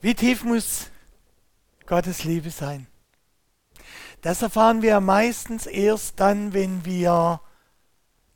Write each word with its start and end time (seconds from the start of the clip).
Wie 0.00 0.14
tief 0.14 0.44
muss 0.44 0.92
Gottes 1.86 2.22
Liebe 2.22 2.50
sein? 2.50 2.86
Das 4.20 4.42
erfahren 4.42 4.80
wir 4.80 5.00
meistens 5.00 5.66
erst 5.66 6.20
dann, 6.20 6.52
wenn 6.52 6.84
wir 6.84 7.40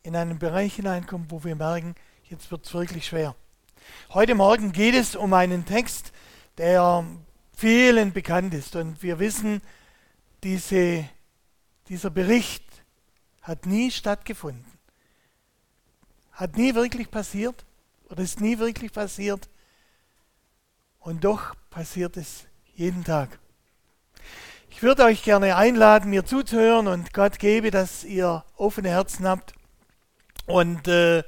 in 0.03 0.17
einen 0.17 0.41
Bereich 0.41 0.75
hineinkommen, 0.75 1.31
wo 1.31 1.45
wir 1.45 1.55
merken, 1.55 1.95
jetzt 2.25 2.51
wird 2.51 2.67
es 2.67 2.75
wirklich 2.75 3.07
schwer. 3.07 3.37
Heute 4.13 4.35
Morgen 4.35 4.73
geht 4.73 4.97
es 4.97 5.15
um 5.15 5.33
einen 5.35 5.65
Text, 5.65 6.13
der 6.59 7.07
vielen 7.57 8.13
bekannt 8.13 8.55
ist. 8.55 8.75
Und 8.75 9.01
wir 9.01 9.21
wissen, 9.21 9.63
diese, 10.43 11.09
dieser 11.89 12.11
Bericht 12.11 12.65
hat 13.41 13.67
nie 13.67 13.93
stattgefunden. 13.93 14.67
Hat 16.33 16.57
nie 16.57 16.75
wirklich 16.75 17.09
passiert 17.09 17.65
oder 18.09 18.25
ist 18.25 18.41
nie 18.41 18.59
wirklich 18.59 18.91
passiert. 18.91 19.49
Und 21.03 21.25
doch 21.25 21.57
passiert 21.69 22.17
es 22.17 22.45
jeden 22.75 23.03
Tag. 23.03 23.41
Ich 24.71 24.85
würde 24.85 25.03
euch 25.03 25.25
gerne 25.25 25.57
einladen, 25.57 26.11
mir 26.11 26.25
zuzuhören 26.25 26.87
und 26.87 27.13
Gott 27.13 27.41
gebe, 27.41 27.73
dass 27.73 28.05
ihr 28.05 28.45
offene 28.57 28.91
Herzen 28.91 29.27
habt 29.27 29.53
und 30.47 30.87
äh, 30.87 31.25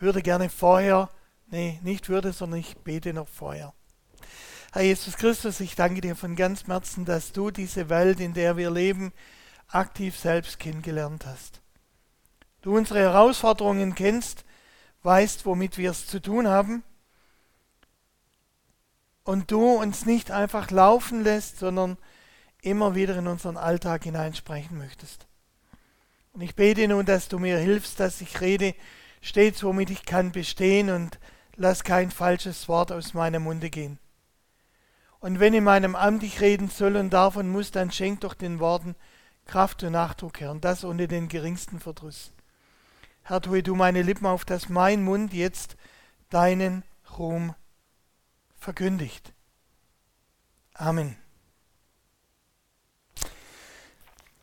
würde 0.00 0.22
gerne 0.22 0.48
vorher, 0.48 1.08
nee, 1.46 1.78
nicht 1.84 2.08
würde, 2.08 2.32
sondern 2.32 2.58
ich 2.58 2.76
bete 2.78 3.12
noch 3.12 3.28
vorher. 3.28 3.72
Herr 4.72 4.82
Jesus 4.82 5.16
Christus, 5.16 5.60
ich 5.60 5.76
danke 5.76 6.00
dir 6.00 6.16
von 6.16 6.34
ganzem 6.34 6.72
Herzen, 6.72 7.04
dass 7.04 7.30
du 7.30 7.52
diese 7.52 7.88
Welt, 7.88 8.18
in 8.18 8.34
der 8.34 8.56
wir 8.56 8.72
leben, 8.72 9.12
aktiv 9.68 10.18
selbst 10.18 10.58
kennengelernt 10.58 11.26
hast. 11.26 11.60
Du 12.60 12.76
unsere 12.76 12.98
Herausforderungen 12.98 13.94
kennst, 13.94 14.44
weißt, 15.04 15.46
womit 15.46 15.78
wir 15.78 15.92
es 15.92 16.08
zu 16.08 16.20
tun 16.20 16.48
haben 16.48 16.82
und 19.24 19.50
du 19.50 19.72
uns 19.74 20.06
nicht 20.06 20.30
einfach 20.30 20.70
laufen 20.70 21.22
lässt, 21.22 21.58
sondern 21.58 21.96
immer 22.62 22.94
wieder 22.94 23.16
in 23.16 23.26
unseren 23.26 23.56
Alltag 23.56 24.04
hineinsprechen 24.04 24.78
möchtest. 24.78 25.26
Und 26.32 26.40
ich 26.40 26.54
bete 26.54 26.88
nun, 26.88 27.04
dass 27.04 27.28
du 27.28 27.38
mir 27.38 27.58
hilfst, 27.58 28.00
dass 28.00 28.20
ich 28.20 28.40
rede 28.40 28.74
stets, 29.20 29.62
womit 29.62 29.90
ich 29.90 30.04
kann 30.04 30.32
bestehen 30.32 30.90
und 30.90 31.18
lass 31.56 31.84
kein 31.84 32.10
falsches 32.10 32.68
Wort 32.68 32.90
aus 32.90 33.14
meinem 33.14 33.42
Munde 33.44 33.70
gehen. 33.70 33.98
Und 35.20 35.38
wenn 35.38 35.54
in 35.54 35.64
meinem 35.64 35.94
Amt 35.94 36.22
ich 36.22 36.40
reden 36.40 36.68
soll 36.68 36.96
und 36.96 37.10
darf 37.10 37.36
und 37.36 37.48
muss, 37.48 37.70
dann 37.70 37.92
schenk 37.92 38.22
doch 38.22 38.34
den 38.34 38.58
Worten 38.58 38.96
Kraft 39.46 39.82
und 39.82 39.92
Nachdruck, 39.92 40.40
Herr, 40.40 40.50
und 40.50 40.64
das 40.64 40.84
ohne 40.84 41.06
den 41.08 41.28
geringsten 41.28 41.78
Verdruss. 41.78 42.32
Herr, 43.22 43.40
tue 43.40 43.62
du 43.62 43.74
meine 43.74 44.02
Lippen 44.02 44.26
auf, 44.26 44.44
dass 44.44 44.68
mein 44.68 45.04
Mund 45.04 45.32
jetzt 45.32 45.76
deinen 46.30 46.82
Ruhm 47.18 47.54
verkündigt. 48.62 49.32
Amen. 50.74 51.16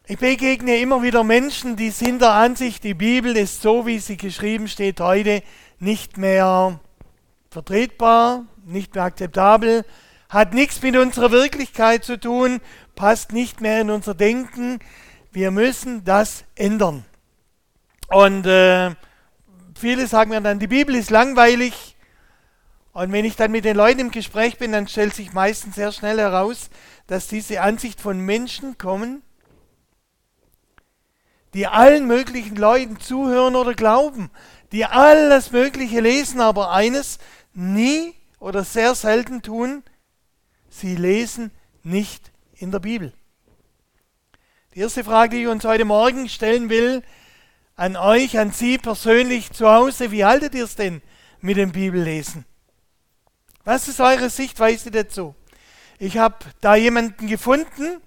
Ich 0.05 0.17
begegne 0.17 0.77
immer 0.77 1.03
wieder 1.03 1.23
Menschen, 1.23 1.75
die 1.75 1.91
sind 1.91 2.21
der 2.21 2.31
Ansicht, 2.31 2.83
die 2.83 2.95
Bibel 2.95 3.37
ist 3.37 3.61
so, 3.61 3.85
wie 3.85 3.99
sie 3.99 4.17
geschrieben 4.17 4.67
steht, 4.67 4.99
heute 4.99 5.43
nicht 5.79 6.17
mehr 6.17 6.79
vertretbar, 7.49 8.45
nicht 8.65 8.95
mehr 8.95 9.05
akzeptabel, 9.05 9.85
hat 10.27 10.53
nichts 10.53 10.81
mit 10.81 10.97
unserer 10.97 11.31
Wirklichkeit 11.31 12.03
zu 12.03 12.19
tun, 12.19 12.59
passt 12.95 13.31
nicht 13.31 13.61
mehr 13.61 13.81
in 13.81 13.89
unser 13.89 14.15
Denken. 14.15 14.79
Wir 15.31 15.51
müssen 15.51 16.03
das 16.03 16.43
ändern. 16.55 17.05
Und 18.09 18.45
äh, 18.47 18.95
viele 19.79 20.07
sagen 20.07 20.31
mir 20.31 20.41
dann, 20.41 20.59
die 20.59 20.67
Bibel 20.67 20.95
ist 20.95 21.09
langweilig. 21.09 21.95
Und 22.93 23.11
wenn 23.11 23.25
ich 23.25 23.35
dann 23.35 23.51
mit 23.51 23.65
den 23.65 23.77
Leuten 23.77 23.99
im 23.99 24.11
Gespräch 24.11 24.57
bin, 24.57 24.71
dann 24.71 24.87
stellt 24.87 25.13
sich 25.13 25.33
meistens 25.33 25.75
sehr 25.75 25.91
schnell 25.91 26.17
heraus, 26.17 26.69
dass 27.07 27.27
diese 27.27 27.61
Ansicht 27.61 28.01
von 28.01 28.19
Menschen 28.19 28.77
kommen, 28.77 29.21
die 31.53 31.67
allen 31.67 32.07
möglichen 32.07 32.55
Leuten 32.55 32.99
zuhören 32.99 33.55
oder 33.55 33.73
glauben, 33.73 34.29
die 34.71 34.85
alles 34.85 35.51
Mögliche 35.51 35.99
lesen, 35.99 36.41
aber 36.41 36.71
eines 36.71 37.19
nie 37.53 38.13
oder 38.39 38.63
sehr 38.63 38.95
selten 38.95 39.41
tun, 39.41 39.83
sie 40.69 40.95
lesen 40.95 41.51
nicht 41.83 42.31
in 42.55 42.71
der 42.71 42.79
Bibel. 42.79 43.13
Die 44.75 44.79
erste 44.79 45.03
Frage, 45.03 45.35
die 45.35 45.43
ich 45.43 45.47
uns 45.47 45.65
heute 45.65 45.85
Morgen 45.85 46.29
stellen 46.29 46.69
will, 46.69 47.01
an 47.75 47.95
euch, 47.95 48.37
an 48.37 48.51
Sie 48.51 48.77
persönlich 48.77 49.51
zu 49.51 49.69
Hause, 49.69 50.11
wie 50.11 50.25
haltet 50.25 50.53
ihr 50.53 50.65
es 50.65 50.75
denn 50.75 51.01
mit 51.41 51.57
dem 51.57 51.71
Bibellesen? 51.71 52.45
Was 53.69 53.87
ist 53.87 54.01
eure 54.01 54.31
Sichtweise 54.31 54.89
dazu? 54.89 55.35
Ich 55.99 56.17
habe 56.17 56.37
da 56.59 56.73
jemanden 56.73 57.27
gefunden 57.27 58.01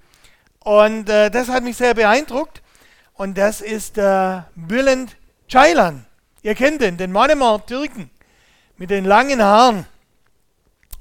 und 0.59 1.09
äh, 1.09 1.31
das 1.31 1.49
hat 1.49 1.62
mich 1.62 1.77
sehr 1.77 1.95
beeindruckt 1.95 2.62
und 3.15 3.39
das 3.39 3.61
ist 3.61 3.97
der 3.97 4.51
Bülent 4.56 5.17
Ceylan. 5.49 6.05
Ihr 6.43 6.56
kennt 6.56 6.81
den, 6.81 6.97
den 6.97 7.12
Manemar 7.12 7.65
Türken 7.65 8.11
mit 8.77 8.91
den 8.91 9.05
langen 9.05 9.41
Haaren. 9.41 9.87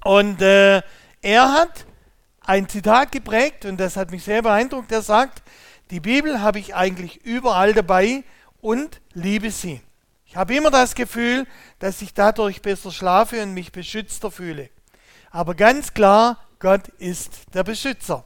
Und 0.04 0.44
äh, 0.44 0.84
er 1.24 1.54
hat 1.54 1.88
ein 2.42 2.70
Zitat 2.70 3.12
geprägt 3.12 3.66
und 3.66 3.80
das 3.80 3.98
hat 3.98 4.12
mich 4.12 4.24
sehr 4.24 4.44
beeindruckt. 4.44 4.92
Er 4.92 5.02
sagt, 5.02 5.42
die 5.90 6.02
Bibel 6.02 6.40
habe 6.40 6.60
ich 6.60 6.76
eigentlich 6.76 7.26
überall 7.26 7.74
dabei 7.74 8.24
und 8.62 9.02
liebe 9.14 9.50
sie. 9.50 9.82
Ich 10.32 10.38
habe 10.38 10.56
immer 10.56 10.72
das 10.72 10.96
Gefühl, 10.96 11.46
dass 11.80 12.02
ich 12.02 12.14
dadurch 12.14 12.62
besser 12.62 12.90
schlafe 12.90 13.44
und 13.44 13.54
mich 13.54 13.74
beschützter 13.74 14.32
fühle. 14.32 14.70
Aber 15.30 15.56
ganz 15.56 15.94
klar, 15.94 16.38
Gott 16.60 16.88
ist 17.00 17.54
der 17.54 17.66
Beschützer. 17.66 18.24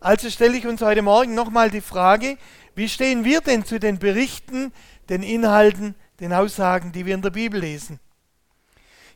Also 0.00 0.30
stelle 0.30 0.56
ich 0.56 0.66
uns 0.66 0.80
heute 0.80 1.02
Morgen 1.02 1.34
nochmal 1.34 1.70
die 1.70 1.82
Frage, 1.82 2.38
wie 2.74 2.88
stehen 2.88 3.26
wir 3.26 3.42
denn 3.42 3.66
zu 3.66 3.78
den 3.78 3.98
Berichten, 3.98 4.72
den 5.10 5.22
Inhalten, 5.22 5.94
den 6.20 6.32
Aussagen, 6.32 6.90
die 6.90 7.04
wir 7.04 7.14
in 7.14 7.20
der 7.20 7.28
Bibel 7.28 7.60
lesen? 7.60 8.00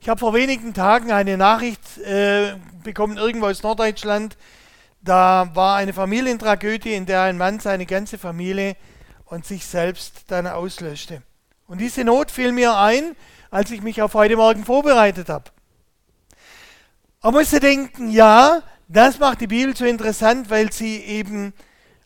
Ich 0.02 0.10
habe 0.10 0.20
vor 0.20 0.34
wenigen 0.34 0.74
Tagen 0.74 1.12
eine 1.12 1.38
Nachricht 1.38 1.96
äh, 2.04 2.56
bekommen, 2.84 3.16
irgendwo 3.16 3.46
aus 3.46 3.62
Norddeutschland. 3.62 4.36
Da 5.00 5.52
war 5.54 5.76
eine 5.76 5.94
Familientragödie, 5.94 6.92
in 6.92 7.06
der 7.06 7.22
ein 7.22 7.38
Mann 7.38 7.60
seine 7.60 7.86
ganze 7.86 8.18
Familie 8.18 8.76
und 9.24 9.46
sich 9.46 9.64
selbst 9.64 10.24
dann 10.26 10.46
auslöschte. 10.46 11.22
Und 11.66 11.80
diese 11.80 12.04
Not 12.04 12.30
fiel 12.30 12.52
mir 12.52 12.76
ein, 12.76 13.16
als 13.50 13.70
ich 13.70 13.82
mich 13.82 14.02
auf 14.02 14.14
heute 14.14 14.36
Morgen 14.36 14.64
vorbereitet 14.64 15.28
habe. 15.28 15.50
Man 17.22 17.34
musste 17.34 17.58
denken, 17.58 18.10
ja, 18.10 18.62
das 18.88 19.18
macht 19.18 19.40
die 19.40 19.48
Bibel 19.48 19.76
so 19.76 19.84
interessant, 19.84 20.48
weil 20.48 20.72
sie 20.72 20.98
eben 20.98 21.52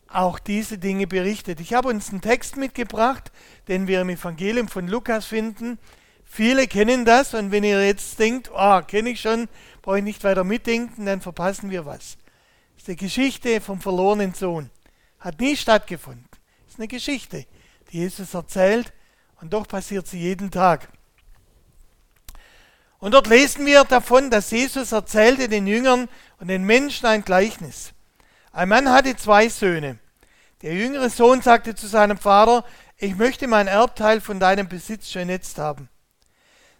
auch 0.07 0.39
diese 0.39 0.79
Dinge 0.79 1.05
berichtet. 1.05 1.59
Ich 1.59 1.73
habe 1.73 1.89
uns 1.89 2.09
einen 2.09 2.21
Text 2.21 2.57
mitgebracht, 2.57 3.31
den 3.67 3.87
wir 3.87 4.01
im 4.01 4.09
Evangelium 4.09 4.67
von 4.67 4.87
Lukas 4.87 5.25
finden. 5.25 5.77
Viele 6.23 6.67
kennen 6.67 7.05
das 7.05 7.33
und 7.33 7.51
wenn 7.51 7.63
ihr 7.63 7.85
jetzt 7.85 8.17
denkt, 8.17 8.49
oh, 8.53 8.81
kenne 8.81 9.11
ich 9.11 9.21
schon, 9.21 9.47
brauche 9.81 9.99
ich 9.99 10.03
nicht 10.03 10.23
weiter 10.23 10.43
mitdenken, 10.43 11.05
dann 11.05 11.21
verpassen 11.21 11.69
wir 11.69 11.85
was. 11.85 12.17
Das 12.73 12.79
ist 12.79 12.87
die 12.87 12.95
Geschichte 12.95 13.61
vom 13.61 13.79
verlorenen 13.79 14.33
Sohn. 14.33 14.71
Hat 15.19 15.39
nie 15.39 15.55
stattgefunden. 15.55 16.25
Das 16.31 16.73
ist 16.73 16.79
eine 16.79 16.87
Geschichte, 16.87 17.45
die 17.91 17.99
Jesus 17.99 18.33
erzählt 18.33 18.91
und 19.41 19.51
doch 19.51 19.67
passiert 19.67 20.07
sie 20.07 20.19
jeden 20.19 20.51
Tag. 20.51 20.87
Und 22.99 23.13
dort 23.15 23.27
lesen 23.27 23.65
wir 23.65 23.83
davon, 23.83 24.29
dass 24.29 24.51
Jesus 24.51 24.91
erzählte 24.91 25.49
den 25.49 25.65
Jüngern 25.65 26.07
und 26.39 26.47
den 26.47 26.63
Menschen 26.63 27.07
ein 27.07 27.25
Gleichnis. 27.25 27.93
Ein 28.51 28.69
Mann 28.69 28.89
hatte 28.89 29.15
zwei 29.15 29.49
Söhne. 29.49 29.97
Der 30.61 30.75
jüngere 30.75 31.09
Sohn 31.09 31.41
sagte 31.41 31.73
zu 31.73 31.87
seinem 31.87 32.19
Vater, 32.19 32.63
ich 32.97 33.15
möchte 33.15 33.47
mein 33.47 33.67
Erbteil 33.67 34.21
von 34.21 34.39
deinem 34.39 34.67
Besitz 34.67 35.09
schon 35.09 35.29
jetzt 35.29 35.57
haben. 35.57 35.89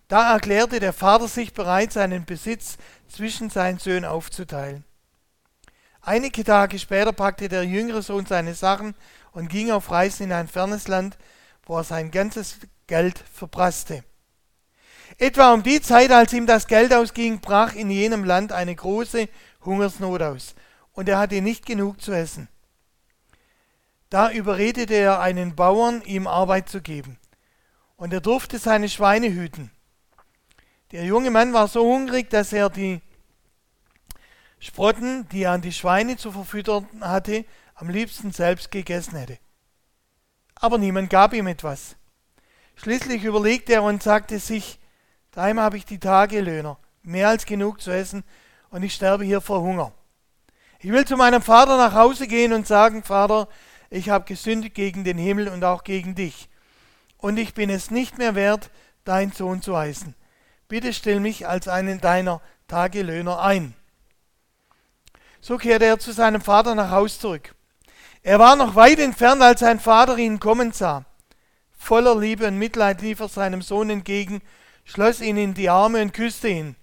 Da 0.07 0.33
erklärte 0.33 0.79
der 0.79 0.93
Vater 0.93 1.27
sich 1.27 1.53
bereit, 1.53 1.91
seinen 1.93 2.25
Besitz 2.25 2.77
zwischen 3.07 3.49
seinen 3.49 3.79
Söhnen 3.79 4.05
aufzuteilen. 4.05 4.83
Einige 6.01 6.43
Tage 6.43 6.77
später 6.77 7.13
packte 7.13 7.49
der 7.49 7.63
jüngere 7.63 8.03
Sohn 8.03 8.27
seine 8.27 8.53
Sachen 8.53 8.93
und 9.31 9.49
ging 9.49 9.71
auf 9.71 9.89
Reisen 9.89 10.25
in 10.25 10.33
ein 10.33 10.47
fernes 10.47 10.87
Land, 10.87 11.17
wo 11.71 11.77
er 11.77 11.85
sein 11.85 12.11
ganzes 12.11 12.57
Geld 12.85 13.23
verprasste. 13.31 14.03
Etwa 15.17 15.53
um 15.53 15.63
die 15.63 15.81
Zeit, 15.81 16.11
als 16.11 16.33
ihm 16.33 16.45
das 16.45 16.67
Geld 16.67 16.93
ausging, 16.93 17.39
brach 17.39 17.75
in 17.75 17.89
jenem 17.89 18.25
Land 18.25 18.51
eine 18.51 18.75
große 18.75 19.29
Hungersnot 19.63 20.21
aus 20.21 20.53
und 20.91 21.07
er 21.07 21.17
hatte 21.17 21.41
nicht 21.41 21.65
genug 21.65 22.01
zu 22.01 22.11
essen. 22.11 22.49
Da 24.09 24.31
überredete 24.31 24.95
er 24.95 25.21
einen 25.21 25.55
Bauern, 25.55 26.01
ihm 26.01 26.27
Arbeit 26.27 26.67
zu 26.67 26.81
geben. 26.81 27.17
Und 27.95 28.11
er 28.11 28.19
durfte 28.19 28.59
seine 28.59 28.89
Schweine 28.89 29.31
hüten. 29.31 29.71
Der 30.91 31.05
junge 31.05 31.31
Mann 31.31 31.53
war 31.53 31.69
so 31.69 31.85
hungrig, 31.85 32.29
dass 32.29 32.51
er 32.51 32.69
die 32.69 32.99
Sprotten, 34.59 35.25
die 35.29 35.43
er 35.43 35.51
an 35.51 35.61
die 35.61 35.71
Schweine 35.71 36.17
zu 36.17 36.33
verfüttern 36.33 36.85
hatte, 36.99 37.45
am 37.75 37.87
liebsten 37.87 38.33
selbst 38.33 38.71
gegessen 38.71 39.15
hätte. 39.15 39.37
Aber 40.61 40.77
niemand 40.77 41.09
gab 41.09 41.33
ihm 41.33 41.47
etwas. 41.47 41.95
Schließlich 42.75 43.23
überlegte 43.23 43.73
er 43.73 43.83
und 43.83 44.01
sagte 44.01 44.37
sich, 44.37 44.79
daheim 45.31 45.59
habe 45.59 45.75
ich 45.75 45.85
die 45.85 45.99
Tagelöhner, 45.99 46.77
mehr 47.01 47.29
als 47.29 47.45
genug 47.45 47.81
zu 47.81 47.91
essen 47.91 48.23
und 48.69 48.83
ich 48.83 48.93
sterbe 48.93 49.25
hier 49.25 49.41
vor 49.41 49.61
Hunger. 49.61 49.91
Ich 50.79 50.91
will 50.91 51.03
zu 51.05 51.17
meinem 51.17 51.41
Vater 51.41 51.77
nach 51.77 51.95
Hause 51.95 52.27
gehen 52.27 52.53
und 52.53 52.67
sagen, 52.67 53.03
Vater, 53.03 53.47
ich 53.89 54.09
habe 54.09 54.25
gesündigt 54.25 54.75
gegen 54.75 55.03
den 55.03 55.17
Himmel 55.17 55.47
und 55.47 55.63
auch 55.63 55.83
gegen 55.83 56.13
dich. 56.13 56.47
Und 57.17 57.37
ich 57.37 57.55
bin 57.55 57.71
es 57.71 57.89
nicht 57.89 58.19
mehr 58.19 58.35
wert, 58.35 58.69
dein 59.03 59.31
Sohn 59.31 59.63
zu 59.63 59.75
heißen. 59.75 60.15
Bitte 60.67 60.93
stell 60.93 61.19
mich 61.19 61.47
als 61.47 61.67
einen 61.67 62.01
deiner 62.01 62.39
Tagelöhner 62.67 63.41
ein. 63.41 63.73
So 65.39 65.57
kehrte 65.57 65.85
er 65.85 65.97
zu 65.97 66.11
seinem 66.11 66.41
Vater 66.41 66.75
nach 66.75 66.91
Haus 66.91 67.19
zurück. 67.19 67.55
Er 68.23 68.37
war 68.37 68.55
noch 68.55 68.75
weit 68.75 68.99
entfernt, 68.99 69.41
als 69.41 69.61
sein 69.61 69.79
Vater 69.79 70.17
ihn 70.17 70.39
kommen 70.39 70.71
sah. 70.71 71.05
Voller 71.77 72.15
Liebe 72.15 72.47
und 72.47 72.57
Mitleid 72.57 73.01
lief 73.01 73.19
er 73.19 73.27
seinem 73.27 73.63
Sohn 73.63 73.89
entgegen, 73.89 74.41
schloss 74.85 75.21
ihn 75.21 75.37
in 75.37 75.55
die 75.55 75.69
Arme 75.69 76.01
und 76.01 76.13
küsste 76.13 76.47
ihn. 76.47 76.75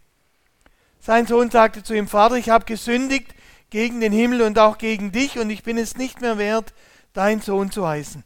Sein 1.00 1.26
Sohn 1.26 1.50
sagte 1.50 1.84
zu 1.84 1.94
ihm, 1.94 2.08
Vater, 2.08 2.34
ich 2.34 2.50
habe 2.50 2.64
gesündigt 2.64 3.32
gegen 3.70 4.00
den 4.00 4.12
Himmel 4.12 4.42
und 4.42 4.58
auch 4.58 4.78
gegen 4.78 5.12
dich, 5.12 5.38
und 5.38 5.50
ich 5.50 5.62
bin 5.62 5.78
es 5.78 5.96
nicht 5.96 6.20
mehr 6.20 6.38
wert, 6.38 6.74
dein 7.12 7.40
Sohn 7.40 7.70
zu 7.70 7.86
heißen. 7.86 8.24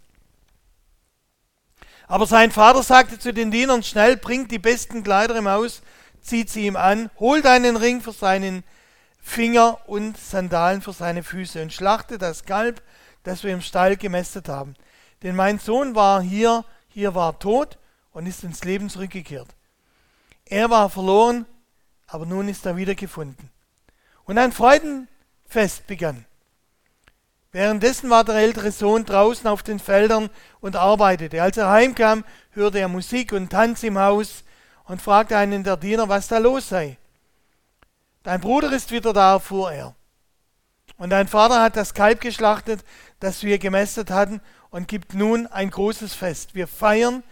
Aber 2.09 2.27
sein 2.27 2.51
Vater 2.51 2.83
sagte 2.83 3.19
zu 3.19 3.33
den 3.35 3.51
Dienern, 3.51 3.83
schnell, 3.83 4.17
bringt 4.17 4.51
die 4.51 4.59
besten 4.59 5.03
Kleider 5.03 5.37
im 5.37 5.49
Haus, 5.49 5.83
zieht 6.23 6.49
sie 6.49 6.67
ihm 6.67 6.77
an, 6.77 7.11
holt 7.19 7.47
einen 7.47 7.77
Ring 7.77 8.01
für 8.01 8.13
seinen 8.13 8.65
Finger 9.21 9.79
und 9.87 10.17
Sandalen 10.19 10.83
für 10.83 10.93
seine 10.93 11.23
Füße 11.23 11.63
und 11.63 11.73
schlachte 11.73 12.19
das 12.19 12.45
Kalb, 12.45 12.83
das 13.23 13.45
wir 13.45 13.53
im 13.53 13.61
Stall 13.61 13.97
gemästet 13.97 14.49
haben. 14.49 14.75
Denn 15.23 15.37
mein 15.37 15.59
Sohn 15.59 15.95
war 15.95 16.21
hier, 16.21 16.65
hier 16.89 17.15
war 17.15 17.39
tot 17.39 17.79
und 18.13 18.27
ist 18.27 18.45
ins 18.45 18.65
Leben 18.65 18.89
zurückgekehrt. 18.89 19.49
Er 20.45 20.71
war 20.71 20.91
verloren, 20.91 21.47
aber 22.07 22.27
nun 22.27 22.49
ist 22.49 22.67
er 22.67 22.77
wiedergefunden. 22.77 23.51
Und 24.25 24.39
ein 24.39 24.53
Freudenfest 24.53 25.87
begann. 25.87 26.27
Währenddessen 27.53 28.09
war 28.09 28.25
der 28.25 28.37
ältere 28.37 28.73
Sohn 28.73 29.05
draußen 29.05 29.47
auf 29.47 29.63
den 29.63 29.79
Feldern 29.79 30.31
und 30.61 30.75
arbeitete. 30.75 31.43
Als 31.43 31.59
er 31.59 31.71
heimkam, 31.71 32.25
hörte 32.51 32.79
er 32.79 32.89
Musik 32.89 33.33
und 33.33 33.51
Tanz 33.51 33.83
im 33.83 33.99
Haus 33.99 34.45
und 34.85 35.03
fragte 35.03 35.37
einen 35.37 35.63
der 35.63 35.77
Diener, 35.77 36.09
was 36.09 36.29
da 36.29 36.39
los 36.39 36.71
sei. 36.71 36.97
Dein 38.23 38.41
Bruder 38.41 38.73
ist 38.73 38.91
wieder 38.91 39.13
da, 39.13 39.39
fuhr 39.39 39.73
er. 39.73 39.95
Und 41.03 41.11
dein 41.11 41.27
Vater 41.27 41.61
hat 41.61 41.75
das 41.75 41.95
Kalb 41.95 42.21
geschlachtet, 42.21 42.85
das 43.19 43.43
wir 43.43 43.59
gemästet 43.59 44.13
hatten, 44.13 44.41
und 44.71 44.87
gibt 44.87 45.15
nun 45.15 45.49
ein 45.49 45.69
großes 45.69 46.15
Fest. 46.15 46.55
Wir 46.55 46.69
feiern, 46.69 47.25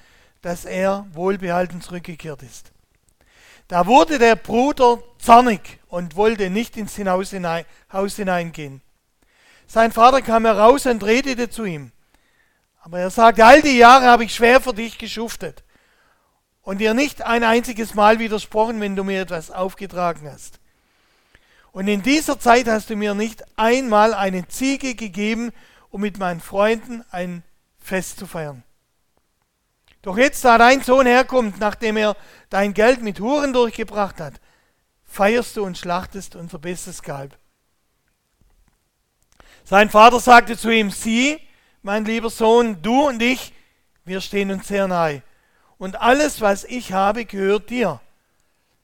dass 0.42 0.64
er 0.64 1.06
wohlbehalten 1.12 1.80
zurückgekehrt 1.80 2.42
ist. 2.42 2.72
Da 3.68 3.86
wurde 3.86 4.18
der 4.18 4.34
Bruder 4.34 4.98
zornig 5.20 5.78
und 5.86 6.16
wollte 6.16 6.50
nicht 6.50 6.76
ins 6.76 6.98
Haus, 6.98 7.30
hinein, 7.30 7.64
Haus 7.92 8.16
hineingehen. 8.16 8.82
Sein 9.68 9.92
Vater 9.92 10.20
kam 10.20 10.46
heraus 10.46 10.86
und 10.86 11.04
redete 11.04 11.48
zu 11.48 11.62
ihm. 11.64 11.92
Aber 12.80 12.98
er 12.98 13.10
sagte, 13.10 13.46
all 13.46 13.62
die 13.62 13.78
Jahre 13.78 14.06
habe 14.06 14.24
ich 14.24 14.34
schwer 14.34 14.60
für 14.60 14.74
dich 14.74 14.98
geschuftet 14.98 15.62
und 16.62 16.78
dir 16.78 16.92
nicht 16.92 17.22
ein 17.22 17.44
einziges 17.44 17.94
Mal 17.94 18.18
widersprochen, 18.18 18.80
wenn 18.80 18.96
du 18.96 19.04
mir 19.04 19.20
etwas 19.20 19.52
aufgetragen 19.52 20.28
hast. 20.28 20.59
Und 21.72 21.88
in 21.88 22.02
dieser 22.02 22.38
Zeit 22.38 22.66
hast 22.66 22.90
du 22.90 22.96
mir 22.96 23.14
nicht 23.14 23.44
einmal 23.56 24.14
eine 24.14 24.48
Ziege 24.48 24.94
gegeben, 24.94 25.52
um 25.90 26.00
mit 26.00 26.18
meinen 26.18 26.40
Freunden 26.40 27.04
ein 27.10 27.42
Fest 27.78 28.18
zu 28.18 28.26
feiern. 28.26 28.62
Doch 30.02 30.16
jetzt, 30.16 30.44
da 30.44 30.56
dein 30.58 30.82
Sohn 30.82 31.06
herkommt, 31.06 31.60
nachdem 31.60 31.96
er 31.96 32.16
dein 32.48 32.74
Geld 32.74 33.02
mit 33.02 33.20
Huren 33.20 33.52
durchgebracht 33.52 34.20
hat, 34.20 34.40
feierst 35.04 35.56
du 35.56 35.64
und 35.64 35.76
schlachtest 35.76 36.36
unser 36.36 36.58
bestes 36.58 37.02
Kalb. 37.02 37.36
Sein 39.64 39.90
Vater 39.90 40.20
sagte 40.20 40.56
zu 40.56 40.70
ihm, 40.70 40.90
sieh, 40.90 41.38
mein 41.82 42.04
lieber 42.04 42.30
Sohn, 42.30 42.82
du 42.82 43.08
und 43.08 43.22
ich, 43.22 43.52
wir 44.04 44.20
stehen 44.20 44.50
uns 44.50 44.68
sehr 44.68 44.88
nahe. 44.88 45.22
Und 45.78 46.00
alles, 46.00 46.40
was 46.40 46.64
ich 46.64 46.92
habe, 46.92 47.24
gehört 47.24 47.70
dir. 47.70 48.00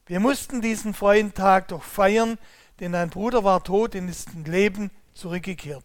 Wir 0.06 0.20
mussten 0.20 0.60
diesen 0.60 0.94
freien 0.94 1.34
Tag 1.34 1.68
doch 1.68 1.82
feiern, 1.82 2.38
denn 2.80 2.92
dein 2.92 3.10
Bruder 3.10 3.44
war 3.44 3.62
tot 3.62 3.94
und 3.94 4.08
ist 4.08 4.32
ins 4.34 4.48
Leben 4.48 4.90
zurückgekehrt. 5.14 5.84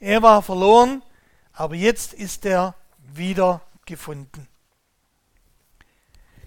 Er 0.00 0.22
war 0.22 0.42
verloren, 0.42 1.02
aber 1.52 1.74
jetzt 1.74 2.12
ist 2.12 2.44
er 2.44 2.74
wieder 3.14 3.60
gefunden. 3.86 4.48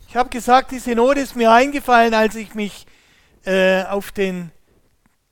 Ich 0.08 0.16
habe 0.16 0.30
gesagt, 0.30 0.72
die 0.72 0.80
Synode 0.80 1.22
ist 1.22 1.36
mir 1.36 1.52
eingefallen, 1.52 2.14
als 2.14 2.36
ich 2.36 2.56
mich 2.56 2.86
äh, 3.46 3.84
auf 3.84 4.12
den 4.12 4.52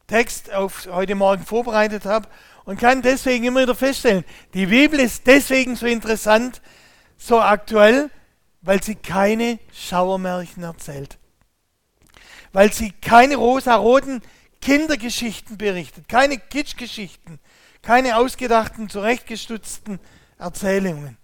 Text 0.07 0.51
auf 0.51 0.88
heute 0.92 1.16
Morgen 1.16 1.45
vorbereitet 1.45 2.06
habe 2.06 2.28
und 2.66 2.80
kann 2.80 3.01
deswegen 3.01 3.45
immer 3.45 3.62
wieder 3.62 3.75
feststellen, 3.75 4.25
die 4.54 4.66
Bibel 4.68 5.00
ist 5.00 5.25
deswegen 5.28 5.75
so 5.75 5.86
interessant, 5.86 6.62
so 7.18 7.40
aktuell, 7.40 8.10
weil 8.62 8.84
sie 8.84 8.95
keine 8.95 9.60
Schauermärchen 9.72 10.63
erzählt 10.63 11.18
weil 12.53 12.71
sie 12.71 12.91
keine 12.91 13.35
rosaroten 13.35 14.21
Kindergeschichten 14.61 15.57
berichtet, 15.57 16.07
keine 16.07 16.38
Kitschgeschichten, 16.38 17.39
keine 17.81 18.17
ausgedachten, 18.17 18.88
zurechtgestutzten 18.88 20.00
Erzählungen, 20.38 21.17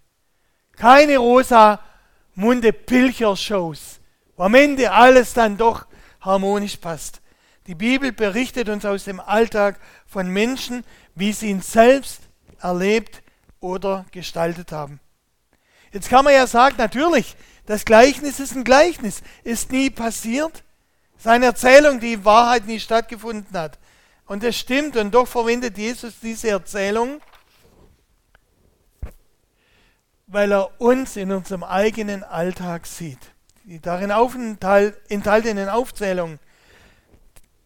keine 0.76 1.18
rosa 1.18 1.80
Munde 2.36 2.74
Pilcher-Shows, 2.74 4.00
wo 4.36 4.44
am 4.44 4.56
Ende 4.56 4.92
alles 4.92 5.34
dann 5.34 5.58
doch 5.58 5.86
harmonisch 6.20 6.78
passt. 6.78 7.22
Die 7.68 7.76
Bibel 7.76 8.12
berichtet 8.12 8.68
uns 8.68 8.84
aus 8.84 9.04
dem 9.04 9.20
Alltag 9.20 9.80
von 10.08 10.28
Menschen, 10.28 10.84
wie 11.16 11.32
sie 11.32 11.50
ihn 11.50 11.62
selbst 11.62 12.22
erlebt 12.60 13.22
oder 13.60 14.06
gestaltet 14.12 14.72
haben. 14.72 15.00
Jetzt 15.92 16.10
kann 16.10 16.26
man 16.26 16.34
ja 16.34 16.48
sagen, 16.48 16.76
natürlich, 16.78 17.36
das 17.66 17.86
Gleichnis 17.86 18.40
ist 18.40 18.56
ein 18.56 18.64
Gleichnis, 18.64 19.22
ist 19.44 19.72
nie 19.72 19.90
passiert, 19.90 20.64
seine 21.20 21.48
Erzählung, 21.48 22.00
die 22.00 22.14
in 22.14 22.26
Wahrheit 22.26 22.66
nie 22.66 22.80
stattgefunden 22.80 23.56
hat. 23.56 23.78
Und 24.26 24.44
das 24.44 24.56
stimmt, 24.56 24.96
und 24.96 25.12
doch 25.12 25.28
verwendet 25.28 25.78
Jesus 25.78 26.20
diese 26.20 26.50
Erzählung, 26.50 27.22
weil 30.28 30.52
er 30.52 30.80
uns 30.80 31.18
in 31.18 31.32
unserem 31.32 31.64
eigenen 31.64 32.24
Alltag 32.24 32.86
sieht. 32.86 33.20
Die 33.66 33.80
darin 33.80 34.12
enthaltenen 34.12 35.70
Aufzählungen, 35.70 36.40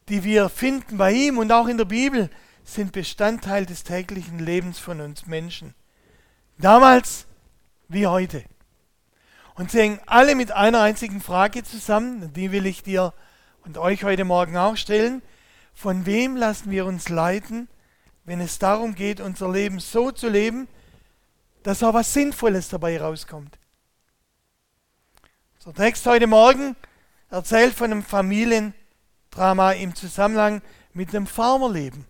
die 0.10 0.24
wir 0.24 0.50
finden 0.50 0.98
bei 0.98 1.12
ihm 1.12 1.38
und 1.38 1.52
auch 1.52 1.68
in 1.68 1.78
der 1.78 1.86
Bibel, 1.86 2.30
sind 2.64 2.92
Bestandteil 2.92 3.66
des 3.66 3.84
täglichen 3.84 4.40
Lebens 4.40 4.80
von 4.80 5.02
uns 5.02 5.28
Menschen. 5.28 5.76
Damals 6.58 7.26
wie 7.88 8.08
heute. 8.08 8.44
Und 9.56 9.72
sie 9.72 9.80
hängen 9.80 10.00
alle 10.06 10.36
mit 10.36 10.52
einer 10.52 10.82
einzigen 10.82 11.22
Frage 11.22 11.64
zusammen, 11.64 12.34
die 12.34 12.52
will 12.52 12.66
ich 12.66 12.84
dir 12.84 13.14
und 13.66 13.78
euch 13.78 14.04
heute 14.04 14.26
Morgen 14.26 14.58
auch 14.58 14.76
stellen, 14.76 15.22
von 15.74 16.06
wem 16.06 16.36
lassen 16.36 16.70
wir 16.70 16.86
uns 16.86 17.10
leiten, 17.10 17.68
wenn 18.26 18.40
es 18.42 18.60
darum 18.60 18.96
geht, 18.96 19.20
unser 19.20 19.50
Leben 19.50 19.80
so 19.80 20.12
zu 20.12 20.30
leben, 20.30 20.68
dass 21.64 21.84
auch 21.84 21.94
was 21.94 22.14
Sinnvolles 22.14 22.70
dabei 22.70 23.00
rauskommt. 23.00 23.58
Der 25.66 25.74
Text 25.74 26.06
heute 26.06 26.28
Morgen 26.28 26.76
erzählt 27.30 27.74
von 27.74 27.92
einem 27.92 28.04
Familiendrama 28.04 29.72
im 29.72 29.96
Zusammenhang 29.96 30.62
mit 30.94 31.14
dem 31.14 31.26
Farmerleben. 31.26 32.06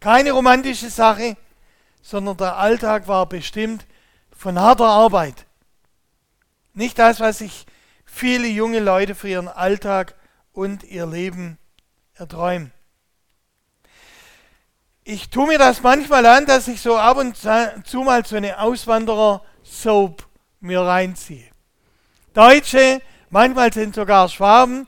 Keine 0.00 0.32
romantische 0.32 0.88
Sache, 0.88 1.36
sondern 2.00 2.38
der 2.38 2.56
Alltag 2.56 3.06
war 3.06 3.26
bestimmt 3.26 3.86
von 4.30 4.58
harter 4.58 4.86
Arbeit. 4.86 5.44
Nicht 6.72 6.98
das, 6.98 7.20
was 7.20 7.38
sich 7.38 7.66
viele 8.16 8.48
junge 8.48 8.80
Leute 8.80 9.14
für 9.14 9.28
ihren 9.28 9.48
Alltag 9.48 10.14
und 10.52 10.84
ihr 10.84 11.06
Leben 11.06 11.58
erträumen. 12.14 12.72
Ich 15.04 15.28
tue 15.28 15.46
mir 15.46 15.58
das 15.58 15.82
manchmal 15.82 16.24
an, 16.24 16.46
dass 16.46 16.66
ich 16.66 16.80
so 16.80 16.96
ab 16.96 17.18
und 17.18 17.36
zu 17.36 18.02
mal 18.02 18.24
so 18.24 18.36
eine 18.36 18.58
Auswanderer-Soap 18.58 20.26
mir 20.60 20.80
reinziehe. 20.80 21.44
Deutsche, 22.32 23.02
manchmal 23.28 23.72
sind 23.72 23.94
sogar 23.94 24.30
Schwaben, 24.30 24.86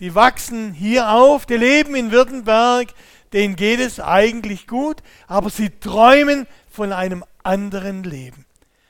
die 0.00 0.14
wachsen 0.14 0.72
hier 0.72 1.10
auf, 1.10 1.44
die 1.44 1.56
leben 1.56 1.94
in 1.94 2.10
Württemberg, 2.10 2.94
denen 3.34 3.56
geht 3.56 3.80
es 3.80 4.00
eigentlich 4.00 4.66
gut, 4.66 5.02
aber 5.26 5.50
sie 5.50 5.68
träumen 5.68 6.46
von 6.70 6.94
einem 6.94 7.24
anderen 7.42 8.04
Leben, 8.04 8.46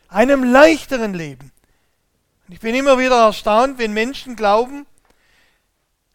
einem 0.08 0.44
leichteren 0.44 1.12
Leben. 1.12 1.50
Und 2.50 2.54
ich 2.54 2.60
bin 2.62 2.74
immer 2.74 2.98
wieder 2.98 3.26
erstaunt, 3.26 3.78
wenn 3.78 3.92
Menschen 3.92 4.34
glauben, 4.34 4.84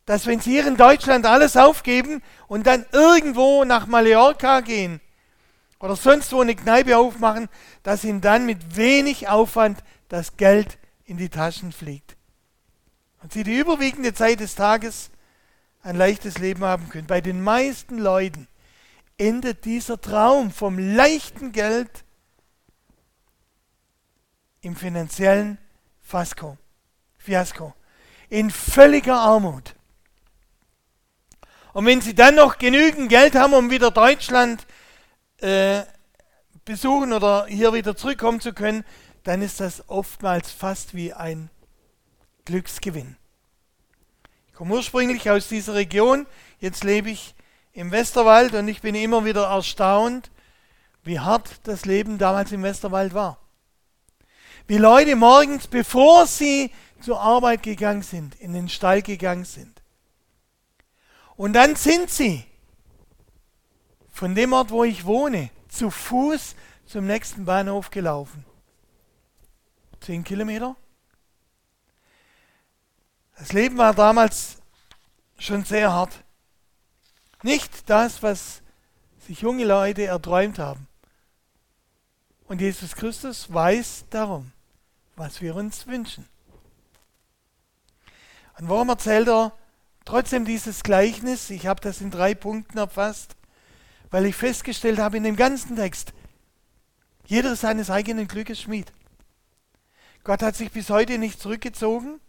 dass 0.05 0.25
wenn 0.25 0.41
sie 0.41 0.51
hier 0.51 0.67
in 0.67 0.75
Deutschland 0.75 1.25
alles 1.25 1.55
aufgeben 1.55 2.21
und 2.49 2.67
dann 2.67 2.85
irgendwo 2.91 3.63
nach 3.63 3.87
Mallorca 3.87 4.59
gehen 4.59 4.99
oder 5.79 5.95
sonst 5.95 6.33
wo 6.33 6.41
eine 6.41 6.53
Kneipe 6.53 6.97
aufmachen, 6.97 7.47
dass 7.83 8.03
ihnen 8.03 8.19
dann 8.19 8.45
mit 8.45 8.75
wenig 8.75 9.29
Aufwand 9.29 9.81
das 10.09 10.35
Geld 10.35 10.77
in 11.05 11.15
die 11.15 11.29
Taschen 11.29 11.71
fliegt. 11.71 12.17
Und 13.23 13.31
sie 13.31 13.45
die 13.45 13.57
überwiegende 13.57 14.13
Zeit 14.13 14.41
des 14.41 14.55
Tages 14.55 15.11
ein 15.83 15.95
leichtes 15.95 16.37
Leben 16.37 16.65
haben 16.65 16.89
können. 16.89 17.07
Bei 17.07 17.21
den 17.21 17.41
meisten 17.41 17.97
Leuten 17.97 18.49
endet 19.17 19.63
dieser 19.63 20.01
Traum 20.01 20.51
vom 20.51 20.79
leichten 20.79 21.53
Geld 21.53 22.03
im 24.59 24.75
finanziellen 24.75 25.59
Fiasko, 26.05 26.57
Fiasko 27.17 27.73
in 28.29 28.51
völliger 28.51 29.15
Armut. 29.15 29.75
Und 31.73 31.85
wenn 31.85 32.01
sie 32.01 32.15
dann 32.15 32.35
noch 32.35 32.57
genügend 32.57 33.09
Geld 33.09 33.35
haben, 33.35 33.53
um 33.53 33.69
wieder 33.69 33.91
Deutschland 33.91 34.65
äh, 35.39 35.81
besuchen 36.63 37.11
oder 37.11 37.47
hier 37.47 37.73
wieder 37.73 37.97
zurückkommen 37.97 38.39
zu 38.39 38.53
können, 38.53 38.85
dann 39.23 39.41
ist 39.41 39.59
das 39.59 39.89
oftmals 39.89 40.51
fast 40.51 40.95
wie 40.95 41.11
ein 41.13 41.49
Glücksgewinn. 42.45 43.17
Ich 44.47 44.53
komme 44.53 44.75
ursprünglich 44.75 45.29
aus 45.29 45.49
dieser 45.49 45.73
Region, 45.73 46.27
jetzt 46.59 46.83
lebe 46.83 47.09
ich 47.09 47.35
im 47.73 47.91
Westerwald 47.91 48.53
und 48.53 48.67
ich 48.67 48.81
bin 48.81 48.95
immer 48.95 49.25
wieder 49.25 49.47
erstaunt, 49.47 50.31
wie 51.03 51.19
hart 51.19 51.49
das 51.63 51.85
Leben 51.85 52.17
damals 52.17 52.51
im 52.51 52.63
Westerwald 52.63 53.13
war. 53.13 53.37
Wie 54.67 54.77
Leute 54.77 55.15
morgens, 55.15 55.67
bevor 55.67 56.25
sie 56.25 56.71
zur 56.99 57.21
Arbeit 57.21 57.61
gegangen 57.61 58.01
sind, 58.01 58.35
in 58.35 58.53
den 58.53 58.67
Stall 58.67 59.01
gegangen 59.01 59.45
sind. 59.45 59.81
Und 61.35 61.53
dann 61.53 61.75
sind 61.75 62.09
sie 62.09 62.45
von 64.11 64.33
dem 64.33 64.53
Ort, 64.53 64.71
wo 64.71 64.83
ich 64.83 65.05
wohne, 65.05 65.51
zu 65.67 65.91
Fuß 65.91 66.55
zum 66.85 67.05
nächsten 67.05 67.45
Bahnhof 67.45 67.89
gelaufen. 67.91 68.45
Zehn 69.99 70.23
Kilometer. 70.23 70.75
Das 73.37 73.51
Leben 73.51 73.77
war 73.77 73.93
damals 73.93 74.57
schon 75.37 75.65
sehr 75.65 75.91
hart. 75.91 76.23
Nicht 77.43 77.89
das, 77.89 78.23
was 78.23 78.61
sich 79.27 79.41
junge 79.41 79.65
Leute 79.65 80.05
erträumt 80.05 80.57
haben. 80.57 80.87
Und 82.47 82.61
Jesus 82.61 82.95
Christus 82.95 83.51
weiß 83.51 84.05
darum, 84.09 84.51
was 85.15 85.41
wir 85.41 85.55
uns 85.55 85.87
wünschen. 85.87 86.27
Und 88.57 88.69
warum 88.69 88.89
erzählt 88.89 89.27
er 89.27 89.53
trotzdem 90.05 90.45
dieses 90.45 90.83
Gleichnis? 90.83 91.49
Ich 91.49 91.67
habe 91.67 91.81
das 91.81 92.01
in 92.01 92.11
drei 92.11 92.33
Punkten 92.33 92.77
erfasst, 92.77 93.35
weil 94.11 94.25
ich 94.25 94.35
festgestellt 94.35 94.99
habe 94.99 95.17
in 95.17 95.23
dem 95.23 95.35
ganzen 95.35 95.75
Text, 95.75 96.13
jeder 97.25 97.53
ist 97.53 97.61
seines 97.61 97.89
eigenen 97.89 98.27
Glückes 98.27 98.61
Schmied. 98.61 98.93
Gott 100.23 100.41
hat 100.41 100.55
sich 100.55 100.71
bis 100.71 100.89
heute 100.89 101.17
nicht 101.17 101.39
zurückgezogen. 101.39 102.19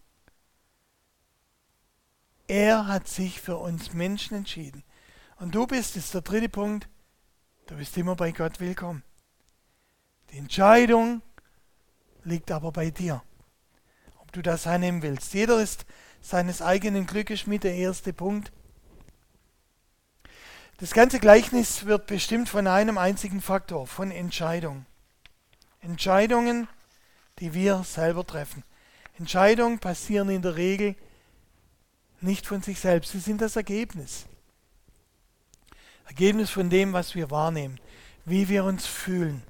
Er 2.49 2.87
hat 2.87 3.09
sich 3.09 3.41
für 3.41 3.57
uns 3.57 3.93
Menschen 3.93 4.37
entschieden. 4.37 4.85
Und 5.39 5.55
du 5.55 5.67
bist, 5.67 5.97
ist 5.97 6.15
der 6.15 6.23
dritte 6.23 6.49
Punkt, 6.49 6.89
du 7.67 7.77
bist 7.77 7.97
immer 7.97 8.17
bei 8.17 8.33
Gott 8.33 8.59
willkommen. 8.59 9.03
Die 10.31 10.39
Entscheidung 10.39 11.23
liegt 12.27 12.51
aber 12.51 12.73
bei 12.73 12.91
dir, 12.91 13.23
ob 14.19 14.33
du 14.33 14.43
das 14.43 14.67
annehmen 14.67 15.03
willst. 15.03 15.33
Jeder 15.33 15.61
ist 15.61 15.87
seines 16.21 16.61
eigenen 16.61 17.07
Glückes 17.07 17.47
mit 17.47 17.65
der 17.65 17.75
erste 17.75 18.13
Punkt. 18.13 18.53
Das 20.79 20.93
ganze 20.93 21.21
Gleichnis 21.21 21.87
wird 21.87 22.07
bestimmt 22.07 22.49
von 22.49 22.67
einem 22.67 22.99
einzigen 22.99 23.41
Faktor, 23.41 23.87
von 23.87 24.11
Entscheidung. 24.11 24.85
Entscheidungen, 25.81 26.69
die 27.39 27.55
wir 27.55 27.83
selber 27.85 28.27
treffen. 28.27 28.65
Entscheidungen 29.19 29.79
passieren 29.79 30.29
in 30.29 30.43
der 30.43 30.57
Regel 30.57 30.97
nicht 32.21 32.47
von 32.47 32.61
sich 32.61 32.81
selbst, 32.81 33.13
sie 33.13 33.21
sind 33.21 33.41
das 33.41 33.57
Ergebnis. 33.57 34.27
Ergebnis 36.07 36.51
von 36.51 36.71
dem, 36.71 36.93
was 36.93 37.15
wir 37.15 37.31
wahrnehmen, 37.31 37.81
wie 38.25 38.49
wir 38.49 38.65
uns 38.65 38.87
fühlen, 38.87 39.43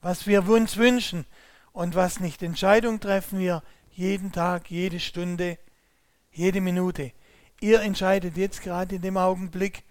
was 0.00 0.26
wir 0.26 0.48
uns 0.48 0.76
wünschen 0.76 1.26
und 1.72 1.94
was 1.94 2.20
nicht. 2.20 2.42
Entscheidungen 2.42 3.00
treffen 3.00 3.38
wir 3.38 3.62
jeden 3.90 4.32
Tag, 4.32 4.70
jede 4.70 5.00
Stunde, 5.00 5.58
jede 6.30 6.60
Minute. 6.60 7.12
Ihr 7.60 7.82
entscheidet 7.82 8.36
jetzt 8.36 8.62
gerade 8.62 8.96
in 8.96 9.02
dem 9.02 9.16
Augenblick, 9.16 9.84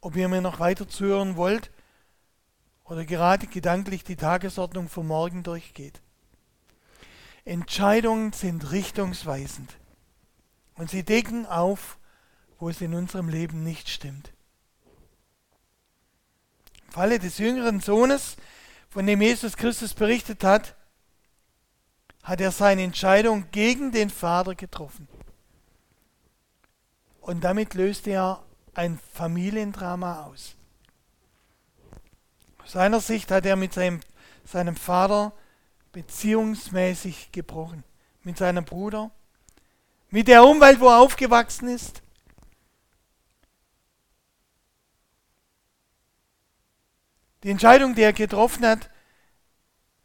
ob 0.00 0.16
ihr 0.16 0.28
mir 0.28 0.40
noch 0.40 0.60
weiter 0.60 0.88
zuhören 0.88 1.36
wollt 1.36 1.70
oder 2.84 3.04
gerade 3.04 3.46
gedanklich 3.46 4.04
die 4.04 4.16
Tagesordnung 4.16 4.88
für 4.88 5.02
morgen 5.02 5.42
durchgeht. 5.42 6.00
Entscheidungen 7.44 8.32
sind 8.32 8.70
richtungsweisend 8.72 9.78
und 10.74 10.90
sie 10.90 11.02
decken 11.02 11.46
auf, 11.46 11.98
wo 12.58 12.68
es 12.68 12.80
in 12.80 12.94
unserem 12.94 13.28
Leben 13.28 13.62
nicht 13.62 13.88
stimmt. 13.88 14.32
Im 16.86 16.92
Falle 16.92 17.18
des 17.18 17.38
jüngeren 17.38 17.80
Sohnes, 17.80 18.36
von 18.88 19.06
dem 19.06 19.20
Jesus 19.20 19.56
Christus 19.56 19.94
berichtet 19.94 20.44
hat, 20.44 20.74
hat 22.22 22.40
er 22.40 22.50
seine 22.50 22.82
Entscheidung 22.82 23.50
gegen 23.50 23.92
den 23.92 24.10
Vater 24.10 24.54
getroffen. 24.54 25.08
Und 27.20 27.42
damit 27.42 27.74
löste 27.74 28.10
er 28.10 28.42
ein 28.74 28.98
Familiendrama 29.12 30.24
aus. 30.24 30.54
Aus 32.62 32.72
seiner 32.72 33.00
Sicht 33.00 33.30
hat 33.30 33.44
er 33.44 33.56
mit 33.56 33.72
seinem, 33.72 34.00
seinem 34.44 34.76
Vater 34.76 35.32
beziehungsmäßig 35.92 37.32
gebrochen. 37.32 37.84
Mit 38.22 38.36
seinem 38.38 38.64
Bruder, 38.64 39.10
mit 40.10 40.28
der 40.28 40.44
Umwelt, 40.44 40.80
wo 40.80 40.88
er 40.88 40.98
aufgewachsen 40.98 41.68
ist. 41.68 42.02
Die 47.42 47.50
Entscheidung, 47.50 47.94
die 47.94 48.02
er 48.02 48.12
getroffen 48.12 48.66
hat, 48.66 48.90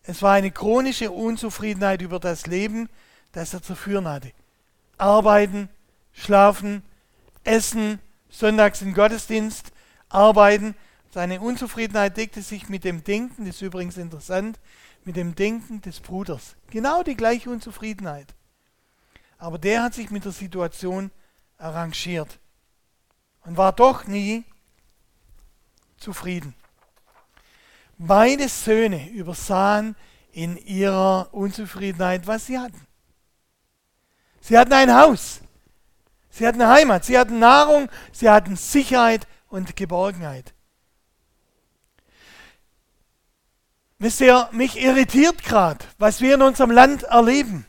es 0.03 0.21
war 0.21 0.33
eine 0.33 0.51
chronische 0.51 1.11
Unzufriedenheit 1.11 2.01
über 2.01 2.19
das 2.19 2.45
Leben, 2.45 2.89
das 3.31 3.53
er 3.53 3.61
zu 3.61 3.75
führen 3.75 4.07
hatte. 4.07 4.31
Arbeiten, 4.97 5.69
schlafen, 6.11 6.83
essen, 7.43 7.99
sonntags 8.29 8.81
im 8.81 8.93
Gottesdienst, 8.93 9.71
arbeiten. 10.09 10.75
Seine 11.11 11.41
Unzufriedenheit 11.41 12.17
deckte 12.17 12.41
sich 12.41 12.69
mit 12.69 12.83
dem 12.83 13.03
Denken, 13.03 13.45
das 13.45 13.55
ist 13.55 13.61
übrigens 13.61 13.97
interessant, 13.97 14.59
mit 15.05 15.15
dem 15.15 15.35
Denken 15.35 15.81
des 15.81 15.99
Bruders. 16.01 16.55
Genau 16.69 17.03
die 17.03 17.15
gleiche 17.15 17.49
Unzufriedenheit. 17.49 18.35
Aber 19.37 19.57
der 19.57 19.83
hat 19.83 19.93
sich 19.93 20.11
mit 20.11 20.25
der 20.25 20.31
Situation 20.31 21.11
arrangiert 21.57 22.39
und 23.45 23.57
war 23.57 23.73
doch 23.73 24.05
nie 24.05 24.43
zufrieden. 25.97 26.55
Beide 28.05 28.49
Söhne 28.49 29.09
übersahen 29.11 29.95
in 30.33 30.57
ihrer 30.57 31.29
Unzufriedenheit, 31.31 32.27
was 32.27 32.47
sie 32.47 32.59
hatten. 32.59 32.85
Sie 34.41 34.57
hatten 34.57 34.73
ein 34.73 34.93
Haus, 34.93 35.39
sie 36.29 36.45
hatten 36.45 36.67
Heimat, 36.67 37.05
sie 37.05 37.17
hatten 37.17 37.39
Nahrung, 37.39 37.89
sie 38.11 38.29
hatten 38.29 38.57
Sicherheit 38.57 39.25
und 39.47 39.77
Geborgenheit. 39.77 40.53
Wisst 43.99 44.19
ihr, 44.19 44.49
mich 44.51 44.81
irritiert 44.81 45.41
gerade, 45.41 45.85
was 45.97 46.19
wir 46.19 46.35
in 46.35 46.41
unserem 46.41 46.71
Land 46.71 47.03
erleben. 47.03 47.65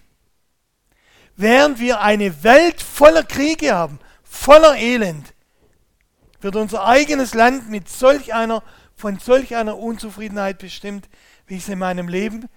Während 1.37 1.79
wir 1.79 2.01
eine 2.01 2.43
Welt 2.43 2.83
voller 2.83 3.23
Kriege 3.23 3.73
haben, 3.73 4.01
voller 4.25 4.75
Elend, 4.75 5.33
wird 6.41 6.57
unser 6.57 6.85
eigenes 6.85 7.35
Land 7.35 7.71
mit 7.71 7.89
solch 7.89 8.35
einer 8.35 8.65
von 9.05 9.19
solch 9.19 9.55
einer 9.55 9.77
Unzufriedenheit 9.77 10.57
bestimmt, 10.57 11.11
wie 11.47 11.57
ich 11.57 11.65
es 11.65 11.69
in 11.69 11.79
meinem 11.79 12.09
Leben, 12.09 12.49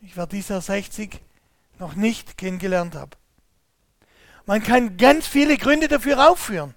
ich 0.00 0.16
war 0.16 0.26
dieser 0.26 0.62
60, 0.62 1.20
noch 1.78 1.94
nicht 1.94 2.38
kennengelernt 2.38 2.94
habe. 2.94 3.18
Man 4.46 4.62
kann 4.62 4.96
ganz 4.96 5.26
viele 5.26 5.58
Gründe 5.58 5.88
dafür 5.88 6.30
aufführen. 6.30 6.74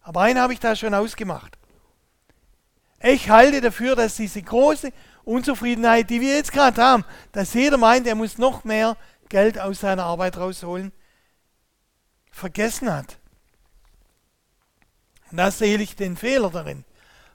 Aber 0.00 0.22
einen 0.22 0.40
habe 0.40 0.52
ich 0.52 0.58
da 0.58 0.74
schon 0.74 0.94
ausgemacht. 0.94 1.56
Ich 3.00 3.30
halte 3.30 3.60
dafür, 3.60 3.94
dass 3.94 4.16
diese 4.16 4.42
große 4.42 4.92
Unzufriedenheit, 5.22 6.10
die 6.10 6.20
wir 6.20 6.34
jetzt 6.34 6.50
gerade 6.50 6.82
haben, 6.82 7.04
dass 7.30 7.54
jeder 7.54 7.76
meint, 7.76 8.04
er 8.08 8.16
muss 8.16 8.36
noch 8.36 8.64
mehr 8.64 8.96
Geld 9.28 9.60
aus 9.60 9.78
seiner 9.78 10.06
Arbeit 10.06 10.38
rausholen, 10.38 10.90
vergessen 12.32 12.92
hat. 12.92 13.16
Und 15.30 15.36
da 15.36 15.52
sehe 15.52 15.78
ich 15.78 15.94
den 15.94 16.16
Fehler 16.16 16.50
darin 16.50 16.84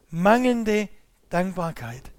mangelnde 0.10 0.90
Dankbarkeit 1.30 2.12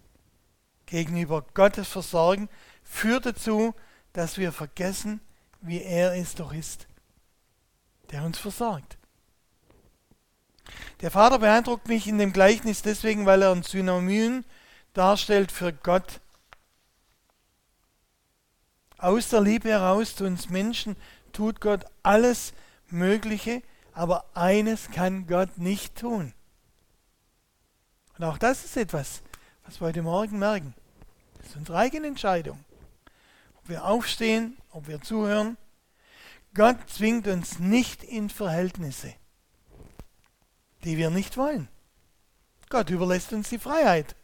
gegenüber 0.86 1.44
Gottes 1.54 1.88
Versorgen 1.88 2.48
führt 2.82 3.26
dazu, 3.26 3.74
dass 4.12 4.38
wir 4.38 4.52
vergessen, 4.52 5.20
wie 5.60 5.82
er 5.82 6.14
es 6.14 6.34
doch 6.34 6.52
ist, 6.52 6.86
der 8.10 8.24
uns 8.24 8.38
versorgt. 8.38 8.98
Der 11.00 11.10
Vater 11.10 11.38
beeindruckt 11.38 11.88
mich 11.88 12.06
in 12.06 12.18
dem 12.18 12.32
Gleichnis 12.32 12.82
deswegen, 12.82 13.26
weil 13.26 13.42
er 13.42 13.52
ein 13.52 13.62
Synonym 13.62 14.44
darstellt 14.92 15.52
für 15.52 15.72
Gott. 15.72 16.20
Aus 18.98 19.28
der 19.28 19.40
Liebe 19.40 19.70
heraus 19.70 20.14
zu 20.14 20.24
uns 20.24 20.50
Menschen 20.50 20.96
tut 21.32 21.60
Gott 21.60 21.84
alles 22.02 22.52
Mögliche, 22.88 23.62
aber 23.92 24.24
eines 24.34 24.90
kann 24.90 25.26
Gott 25.26 25.58
nicht 25.58 25.96
tun. 25.96 26.34
Und 28.20 28.26
auch 28.26 28.36
das 28.36 28.66
ist 28.66 28.76
etwas, 28.76 29.22
was 29.64 29.80
wir 29.80 29.86
heute 29.86 30.02
Morgen 30.02 30.38
merken. 30.38 30.74
Das 31.38 31.46
ist 31.46 31.56
unsere 31.56 31.78
eigene 31.78 32.06
Entscheidung. 32.06 32.62
Ob 33.56 33.70
wir 33.70 33.86
aufstehen, 33.86 34.58
ob 34.72 34.88
wir 34.88 35.00
zuhören. 35.00 35.56
Gott 36.52 36.76
zwingt 36.94 37.26
uns 37.26 37.60
nicht 37.60 38.04
in 38.04 38.28
Verhältnisse, 38.28 39.14
die 40.84 40.98
wir 40.98 41.08
nicht 41.08 41.38
wollen. 41.38 41.68
Gott 42.68 42.90
überlässt 42.90 43.32
uns 43.32 43.48
die 43.48 43.58
Freiheit. 43.58 44.14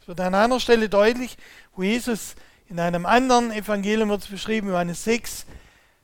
Es 0.00 0.08
wird 0.08 0.18
an 0.18 0.34
einer 0.34 0.58
Stelle 0.58 0.88
deutlich, 0.88 1.38
wo 1.76 1.84
Jesus 1.84 2.34
in 2.66 2.80
einem 2.80 3.06
anderen 3.06 3.52
Evangelium 3.52 4.08
wird 4.08 4.22
es 4.22 4.30
beschrieben, 4.30 4.70
Johannes 4.70 5.04
6, 5.04 5.46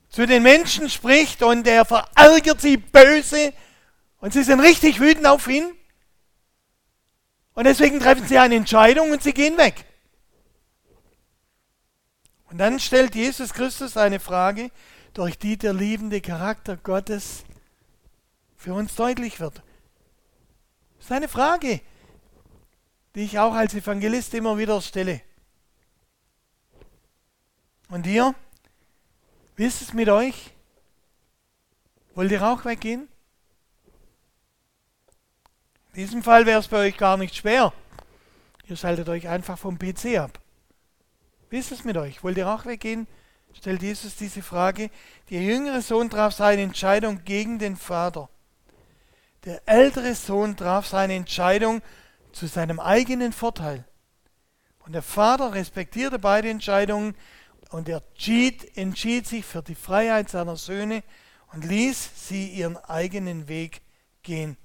zu 0.09 0.25
den 0.25 0.45
Menschen 0.45 0.89
spricht 0.89 1.43
und 1.43 1.67
er 1.67 1.85
verärgert 1.85 2.61
sie 2.61 2.77
böse 2.77 3.53
und 4.21 4.33
sie 4.33 4.45
sind 4.45 4.61
richtig 4.61 5.01
wütend 5.01 5.27
auf 5.27 5.49
ihn. 5.49 5.75
Und 7.55 7.65
deswegen 7.65 8.01
treffen 8.01 8.27
sie 8.27 8.39
eine 8.39 8.57
Entscheidung 8.57 9.11
und 9.11 9.23
sie 9.23 9.33
gehen 9.33 9.57
weg. 9.57 9.85
Und 12.51 12.59
dann 12.59 12.79
stellt 12.79 13.15
Jesus 13.15 13.53
Christus 13.53 13.97
eine 13.97 14.21
Frage, 14.21 14.71
durch 15.13 15.39
die 15.39 15.57
der 15.57 15.73
liebende 15.73 16.21
Charakter 16.21 16.77
Gottes 16.77 17.45
für 18.57 18.75
uns 18.75 18.95
deutlich 18.97 19.39
wird. 19.41 19.63
Das 20.97 21.07
ist 21.07 21.13
eine 21.13 21.29
Frage, 21.29 21.81
die 23.15 23.23
ich 23.23 23.39
auch 23.39 23.55
als 23.55 23.75
Evangelist 23.75 24.35
immer 24.35 24.59
wieder 24.59 24.81
stelle. 24.81 25.21
Und 27.89 28.07
ihr? 28.07 28.35
Wie 29.57 29.65
ist 29.65 29.83
es 29.83 29.93
mit 29.93 30.09
euch? 30.09 30.53
Wollt 32.15 32.33
ihr 32.33 32.43
auch 32.43 32.65
weggehen? 32.65 33.09
In 35.95 36.01
diesem 36.01 36.25
Fall 36.25 36.45
wäre 36.45 36.59
es 36.59 36.67
bei 36.67 36.79
euch 36.79 36.97
gar 36.97 37.17
nicht 37.17 37.37
schwer. 37.37 37.73
Ihr 38.67 38.77
schaltet 38.77 39.09
euch 39.09 39.29
einfach 39.29 39.57
vom 39.57 39.79
PC 39.79 40.19
ab. 40.19 40.41
Wie 41.51 41.59
ist 41.59 41.71
es 41.71 41.85
mit 41.85 41.97
euch? 41.97 42.25
Wollt 42.25 42.37
ihr 42.37 42.49
auch 42.49 42.67
weggehen? 42.67 43.07
Stellt 43.53 43.81
Jesus 43.81 44.17
diese 44.17 44.43
Frage. 44.43 44.91
Der 45.31 45.41
jüngere 45.41 45.83
Sohn 45.83 46.11
traf 46.11 46.35
seine 46.35 46.63
Entscheidung 46.63 47.23
gegen 47.25 47.61
den 47.61 47.77
Vater. 47.77 48.29
Der 49.45 49.63
ältere 49.67 50.17
Sohn 50.17 50.57
traf 50.57 50.89
seine 50.89 51.15
Entscheidung 51.15 51.81
zu 52.33 52.49
seinem 52.49 52.81
eigenen 52.81 53.33
Vorteil. 53.33 53.85
Und 54.81 54.95
der 54.95 55.03
Vater 55.03 55.55
respektierte 55.55 56.19
beide 56.19 56.51
Entscheidungen 56.51 57.15
und 57.71 57.89
er 57.89 58.03
entschied, 58.11 58.77
entschied 58.77 59.29
sich 59.29 59.45
für 59.45 59.63
die 59.63 59.77
Freiheit 59.77 60.29
seiner 60.29 60.57
Söhne 60.57 61.05
und 61.53 61.65
ließ 61.65 62.29
sie 62.29 62.49
ihren 62.49 62.79
eigenen 62.79 63.47
Weg 63.47 63.83
gehen. 64.25 64.57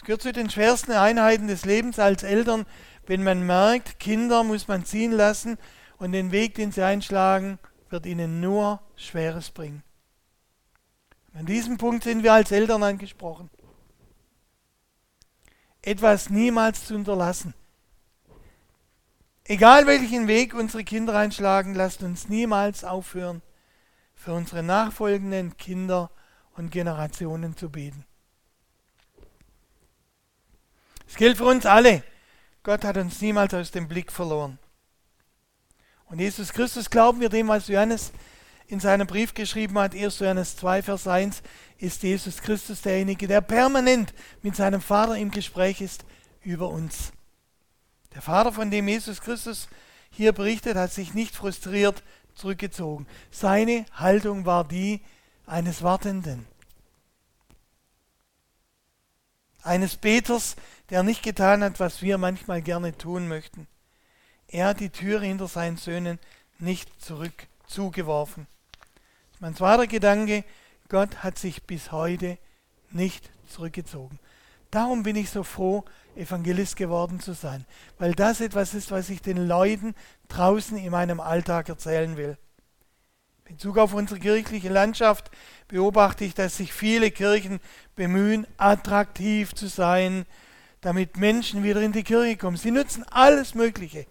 Es 0.00 0.04
gehört 0.06 0.22
zu 0.22 0.32
den 0.32 0.48
schwersten 0.48 0.92
Einheiten 0.92 1.46
des 1.46 1.66
Lebens 1.66 1.98
als 1.98 2.22
Eltern, 2.22 2.64
wenn 3.06 3.22
man 3.22 3.44
merkt, 3.44 4.00
Kinder 4.00 4.44
muss 4.44 4.66
man 4.66 4.86
ziehen 4.86 5.12
lassen 5.12 5.58
und 5.98 6.12
den 6.12 6.32
Weg, 6.32 6.54
den 6.54 6.72
sie 6.72 6.82
einschlagen, 6.82 7.58
wird 7.90 8.06
ihnen 8.06 8.40
nur 8.40 8.80
Schweres 8.96 9.50
bringen. 9.50 9.82
An 11.34 11.44
diesem 11.44 11.76
Punkt 11.76 12.04
sind 12.04 12.22
wir 12.22 12.32
als 12.32 12.50
Eltern 12.50 12.82
angesprochen. 12.82 13.50
Etwas 15.82 16.30
niemals 16.30 16.86
zu 16.86 16.94
unterlassen. 16.94 17.52
Egal 19.44 19.86
welchen 19.86 20.28
Weg 20.28 20.54
unsere 20.54 20.82
Kinder 20.82 21.14
einschlagen, 21.14 21.74
lasst 21.74 22.02
uns 22.02 22.30
niemals 22.30 22.84
aufhören, 22.84 23.42
für 24.14 24.32
unsere 24.32 24.62
nachfolgenden 24.62 25.58
Kinder 25.58 26.10
und 26.56 26.70
Generationen 26.70 27.54
zu 27.54 27.68
beten. 27.68 28.06
Es 31.10 31.16
gilt 31.16 31.38
für 31.38 31.44
uns 31.44 31.66
alle. 31.66 32.04
Gott 32.62 32.84
hat 32.84 32.96
uns 32.96 33.20
niemals 33.20 33.52
aus 33.52 33.72
dem 33.72 33.88
Blick 33.88 34.12
verloren. 34.12 34.60
Und 36.06 36.20
Jesus 36.20 36.52
Christus 36.52 36.88
glauben 36.88 37.20
wir 37.20 37.28
dem, 37.28 37.48
was 37.48 37.66
Johannes 37.66 38.12
in 38.68 38.78
seinem 38.78 39.08
Brief 39.08 39.34
geschrieben 39.34 39.76
hat, 39.76 39.92
1. 39.92 40.20
Johannes 40.20 40.56
2, 40.56 40.82
Vers 40.82 41.08
1, 41.08 41.42
ist 41.78 42.04
Jesus 42.04 42.40
Christus 42.40 42.82
derjenige, 42.82 43.26
der 43.26 43.40
permanent 43.40 44.14
mit 44.42 44.54
seinem 44.54 44.80
Vater 44.80 45.16
im 45.16 45.32
Gespräch 45.32 45.80
ist 45.80 46.04
über 46.42 46.68
uns. 46.68 47.10
Der 48.14 48.22
Vater, 48.22 48.52
von 48.52 48.70
dem 48.70 48.86
Jesus 48.86 49.20
Christus 49.20 49.68
hier 50.10 50.32
berichtet, 50.32 50.76
hat 50.76 50.92
sich 50.92 51.12
nicht 51.12 51.34
frustriert 51.34 52.04
zurückgezogen. 52.36 53.08
Seine 53.32 53.84
Haltung 53.94 54.46
war 54.46 54.62
die 54.62 55.00
eines 55.44 55.82
Wartenden. 55.82 56.46
Eines 59.62 59.96
Beters, 59.96 60.56
der 60.90 61.02
nicht 61.02 61.22
getan 61.22 61.62
hat, 61.62 61.80
was 61.80 62.02
wir 62.02 62.18
manchmal 62.18 62.62
gerne 62.62 62.96
tun 62.96 63.28
möchten. 63.28 63.66
Er 64.48 64.66
hat 64.66 64.80
die 64.80 64.90
Türe 64.90 65.24
hinter 65.24 65.46
seinen 65.46 65.76
Söhnen 65.76 66.18
nicht 66.58 67.02
zurück 67.02 67.46
zugeworfen. 67.66 68.46
Mein 69.38 69.54
zweiter 69.54 69.86
Gedanke, 69.86 70.44
Gott 70.88 71.22
hat 71.22 71.38
sich 71.38 71.62
bis 71.62 71.92
heute 71.92 72.36
nicht 72.90 73.30
zurückgezogen. 73.46 74.18
Darum 74.70 75.02
bin 75.02 75.16
ich 75.16 75.30
so 75.30 75.42
froh, 75.42 75.84
Evangelist 76.16 76.76
geworden 76.76 77.20
zu 77.20 77.32
sein, 77.32 77.64
weil 77.98 78.14
das 78.14 78.40
etwas 78.40 78.74
ist, 78.74 78.90
was 78.90 79.08
ich 79.08 79.22
den 79.22 79.46
Leuten 79.46 79.94
draußen 80.28 80.76
in 80.76 80.90
meinem 80.90 81.20
Alltag 81.20 81.68
erzählen 81.68 82.16
will. 82.16 82.36
In 83.46 83.56
Bezug 83.56 83.78
auf 83.78 83.94
unsere 83.94 84.20
kirchliche 84.20 84.68
Landschaft 84.68 85.30
beobachte 85.68 86.24
ich, 86.24 86.34
dass 86.34 86.56
sich 86.56 86.72
viele 86.72 87.10
Kirchen 87.10 87.60
bemühen, 87.96 88.46
attraktiv 88.58 89.54
zu 89.54 89.68
sein, 89.68 90.26
damit 90.80 91.16
Menschen 91.16 91.62
wieder 91.62 91.80
in 91.80 91.92
die 91.92 92.04
Kirche 92.04 92.36
kommen. 92.36 92.56
Sie 92.56 92.70
nutzen 92.70 93.04
alles 93.10 93.54
Mögliche. 93.54 94.06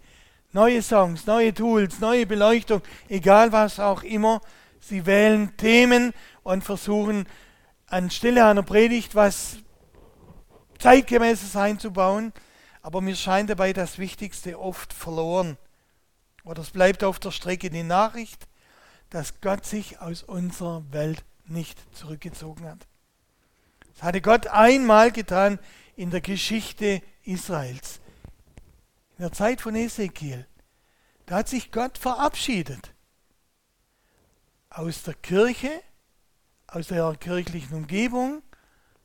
Neue 0.52 0.82
Songs, 0.82 1.26
neue 1.26 1.54
Tools, 1.54 2.00
neue 2.00 2.26
Beleuchtung, 2.26 2.82
egal 3.08 3.52
was 3.52 3.78
auch 3.78 4.02
immer. 4.02 4.40
Sie 4.80 5.06
wählen 5.06 5.56
Themen 5.56 6.12
und 6.42 6.64
versuchen 6.64 7.26
anstelle 7.86 8.46
einer 8.46 8.62
Predigt 8.62 9.14
was 9.14 9.58
zeitgemäßes 10.78 11.56
einzubauen, 11.56 12.32
aber 12.82 13.00
mir 13.00 13.14
scheint 13.14 13.50
dabei 13.50 13.72
das 13.72 13.98
Wichtigste 13.98 14.58
oft 14.58 14.92
verloren. 14.92 15.58
Oder 16.44 16.62
es 16.62 16.70
bleibt 16.70 17.04
auf 17.04 17.18
der 17.18 17.32
Strecke 17.32 17.68
die 17.68 17.82
Nachricht, 17.82 18.46
dass 19.10 19.40
Gott 19.40 19.66
sich 19.66 20.00
aus 20.00 20.22
unserer 20.22 20.82
Welt 20.90 21.22
nicht 21.44 21.78
zurückgezogen 21.94 22.66
hat. 22.66 22.86
Das 23.92 24.02
hatte 24.02 24.22
Gott 24.22 24.46
einmal 24.46 25.12
getan 25.12 25.58
in 25.96 26.10
der 26.10 26.20
Geschichte 26.20 27.02
Israels. 27.24 28.00
In 29.18 29.22
der 29.22 29.32
Zeit 29.32 29.60
von 29.60 29.74
Ezekiel. 29.74 30.46
Da 31.26 31.36
hat 31.36 31.48
sich 31.48 31.70
Gott 31.70 31.98
verabschiedet. 31.98 32.94
Aus 34.70 35.02
der 35.02 35.14
Kirche, 35.14 35.82
aus 36.66 36.88
der 36.88 37.14
kirchlichen 37.16 37.76
Umgebung, 37.76 38.42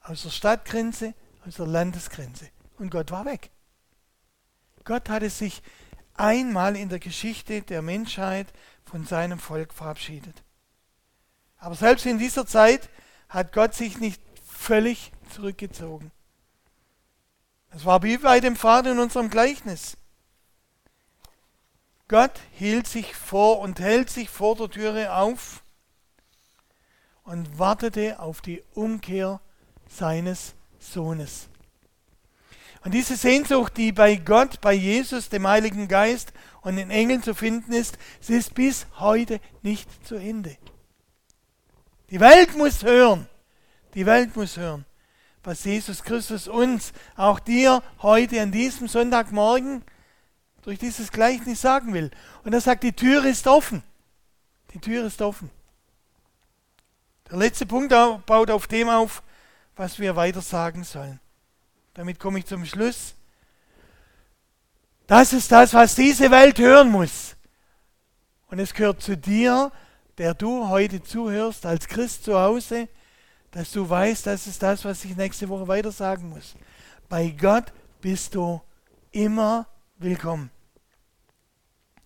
aus 0.02 0.24
der 0.24 0.30
Stadtgrenze, 0.30 1.13
aus 1.45 1.56
der 1.56 1.67
Landesgrenze. 1.67 2.50
Und 2.78 2.91
Gott 2.91 3.12
war 3.12 3.26
weg. 3.26 3.52
Gott 4.84 5.10
hatte 5.10 5.30
sich 5.30 5.62
einmal 6.13 6.76
in 6.76 6.89
der 6.89 7.00
Geschichte 7.00 7.62
der 7.62 7.82
Menschheit 7.82 8.48
von 8.86 9.06
seinem 9.06 9.39
Volk 9.39 9.74
verabschiedet. 9.74 10.43
Aber 11.58 11.76
selbst 11.76 12.06
in 12.06 12.19
dieser 12.19 12.45
Zeit 12.45 12.89
hat 13.28 13.52
Gott 13.52 13.74
sich 13.74 13.98
nicht 13.98 14.21
völlig 14.45 15.12
zurückgezogen. 15.30 16.12
Es 17.76 17.84
war 17.84 18.02
wie 18.04 18.18
bei 18.18 18.40
dem 18.40 18.56
Vater 18.56 18.94
in 18.94 19.00
unserem 19.00 19.30
Gleichnis. 19.30 19.98
Gott 22.08 22.40
hielt 22.54 22.88
sich 22.88 23.14
vor 23.16 23.60
und 23.60 23.82
hält 23.82 24.10
sich 24.10 24.30
vor 24.30 24.56
der 24.56 24.70
Türe 24.70 25.14
auf 25.14 25.62
und 27.24 27.60
wartete 27.60 28.20
auf 28.20 28.40
die 28.40 28.64
Umkehr 28.76 29.42
seines 29.90 30.54
Sohnes. 30.80 31.50
Und 32.86 32.94
diese 32.94 33.18
Sehnsucht, 33.18 33.76
die 33.76 33.92
bei 33.92 34.16
Gott, 34.16 34.62
bei 34.62 34.74
Jesus, 34.74 35.28
dem 35.28 35.46
Heiligen 35.46 35.90
Geist 35.90 36.32
und 36.62 36.78
den 36.78 36.92
Engeln 36.92 37.24
zu 37.24 37.34
finden 37.34 37.74
ist, 37.74 37.98
sie 38.22 38.36
ist 38.36 38.54
bis 38.54 38.88
heute 39.00 39.42
nicht 39.64 39.90
zu 40.08 40.16
Ende. 40.16 40.56
Die 42.10 42.22
Welt 42.22 42.56
muss 42.56 42.84
hören, 42.84 43.28
die 43.96 44.06
Welt 44.06 44.34
muss 44.38 44.56
hören, 44.56 44.86
was 45.45 45.63
Jesus 45.63 46.03
Christus 46.03 46.47
uns, 46.47 46.91
auch 47.15 47.39
dir 47.39 47.84
heute 48.01 48.41
an 48.41 48.51
diesem 48.51 48.88
Sonntagmorgen 48.88 49.84
durch 50.63 50.79
dieses 50.79 51.12
Gleichnis 51.12 51.62
sagen 51.62 51.93
will. 51.93 52.12
Und 52.43 52.53
er 52.53 52.62
sagt, 52.62 52.84
die 52.84 52.93
Tür 52.93 53.23
ist 53.25 53.47
offen. 53.47 53.84
Die 54.73 54.79
Tür 54.79 55.05
ist 55.05 55.21
offen. 55.21 55.49
Der 57.29 57.38
letzte 57.38 57.65
Punkt 57.65 57.93
baut 58.25 58.51
auf 58.51 58.67
dem 58.67 58.89
auf, 58.89 59.23
was 59.75 59.99
wir 59.99 60.15
weiter 60.15 60.41
sagen 60.41 60.84
sollen. 60.84 61.19
Damit 61.93 62.19
komme 62.19 62.39
ich 62.39 62.45
zum 62.45 62.65
Schluss. 62.65 63.15
Das 65.08 65.34
ist 65.34 65.51
das, 65.51 65.73
was 65.73 65.95
diese 65.95 66.31
Welt 66.31 66.58
hören 66.60 66.89
muss. 66.89 67.36
Und 68.47 68.60
es 68.60 68.73
gehört 68.73 69.01
zu 69.01 69.15
dir, 69.15 69.71
der 70.17 70.34
du 70.34 70.67
heute 70.69 71.03
zuhörst, 71.03 71.65
als 71.65 71.88
Christ 71.88 72.23
zu 72.23 72.39
Hause, 72.39 72.88
dass 73.56 73.72
du 73.72 73.89
weißt, 73.89 74.28
das 74.28 74.48
ist 74.48 74.62
das, 74.62 74.84
was 74.84 75.06
ich 75.06 75.15
nächste 75.15 75.48
Woche 75.48 75.70
weiter 75.70 75.94
sagen 75.94 76.28
muss. 76.28 76.56
Bei 77.08 77.30
Gott 77.30 77.72
bist 78.02 78.36
du 78.36 78.62
immer 79.12 79.65
willkommen. 79.98 80.52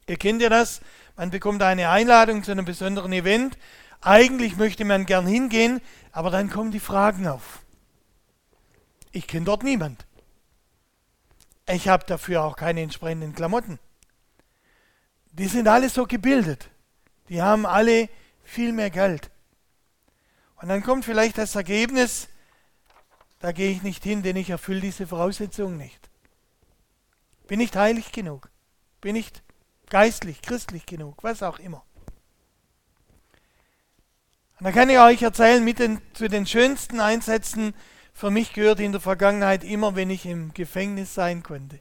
Ihr 0.06 0.18
kennt 0.18 0.44
ja 0.44 0.50
das, 0.50 0.80
man 1.16 1.32
bekommt 1.32 1.64
eine 1.64 1.90
Einladung 1.90 2.44
zu 2.44 2.52
einem 2.52 2.66
besonderen 2.66 3.12
Event. 3.14 3.58
Eigentlich 4.00 4.58
möchte 4.58 4.86
man 4.86 5.08
gern 5.08 5.26
hingehen, 5.26 5.82
aber 6.12 6.30
dann 6.30 6.52
kommen 6.52 6.70
die 6.70 6.80
Fragen 6.80 7.28
auf. 7.28 7.64
Ich 9.12 9.26
kenne 9.26 9.46
dort 9.46 9.64
niemand. 9.64 10.06
Ich 11.68 11.88
habe 11.88 12.06
dafür 12.06 12.44
auch 12.44 12.58
keine 12.58 12.82
entsprechenden 12.82 13.34
Klamotten. 13.34 13.80
Die 15.32 15.48
sind 15.48 15.68
alle 15.68 15.90
so 15.90 16.06
gebildet. 16.06 16.70
Die 17.28 17.42
haben 17.42 17.66
alle 17.66 18.08
viel 18.44 18.72
mehr 18.72 18.92
Geld. 18.92 19.32
Und 20.62 20.68
dann 20.68 20.84
kommt 20.84 21.06
vielleicht 21.06 21.38
das 21.38 21.56
Ergebnis, 21.56 22.28
da 23.40 23.54
gehe 23.54 23.72
ich 23.72 23.82
nicht 23.82 24.04
hin, 24.04 24.24
denn 24.24 24.36
ich 24.36 24.50
erfülle 24.50 24.82
diese 24.82 25.08
Voraussetzungen 25.08 25.78
nicht. 25.78 26.10
Bin 27.48 27.60
nicht 27.60 27.76
heilig 27.76 28.12
genug. 28.12 28.50
Bin 29.00 29.14
nicht 29.14 29.42
geistlich, 29.90 30.42
christlich 30.42 30.86
genug, 30.86 31.24
was 31.24 31.42
auch 31.42 31.60
immer. 31.60 31.84
Und 34.60 34.66
da 34.66 34.72
kann 34.74 34.90
ich 34.90 35.00
euch 35.00 35.22
erzählen, 35.22 35.64
mit 35.64 35.80
den, 35.80 36.02
zu 36.14 36.28
den 36.28 36.46
schönsten 36.46 37.00
Einsätzen 37.00 37.74
für 38.14 38.30
mich 38.30 38.52
gehört 38.52 38.82
in 38.82 38.92
der 38.92 39.00
Vergangenheit 39.00 39.64
immer, 39.64 39.96
wenn 39.96 40.10
ich 40.10 40.26
im 40.26 40.54
Gefängnis 40.54 41.14
sein 41.14 41.42
konnte. 41.42 41.80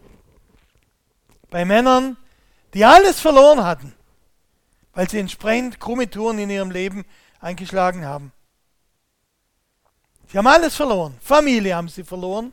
Bei 1.51 1.65
Männern, 1.65 2.17
die 2.75 2.85
alles 2.85 3.19
verloren 3.19 3.65
hatten, 3.65 3.93
weil 4.93 5.11
sie 5.11 5.19
entsprechend 5.19 5.81
krumme 5.81 6.09
Touren 6.09 6.39
in 6.39 6.51
ihrem 6.51 6.71
Leben 6.71 7.05
eingeschlagen 7.41 8.05
haben. 8.05 8.33
Sie 10.31 10.37
haben 10.37 10.47
alles 10.47 10.77
verloren. 10.77 11.17
Familie 11.21 11.75
haben 11.75 11.89
sie 11.89 12.05
verloren. 12.05 12.53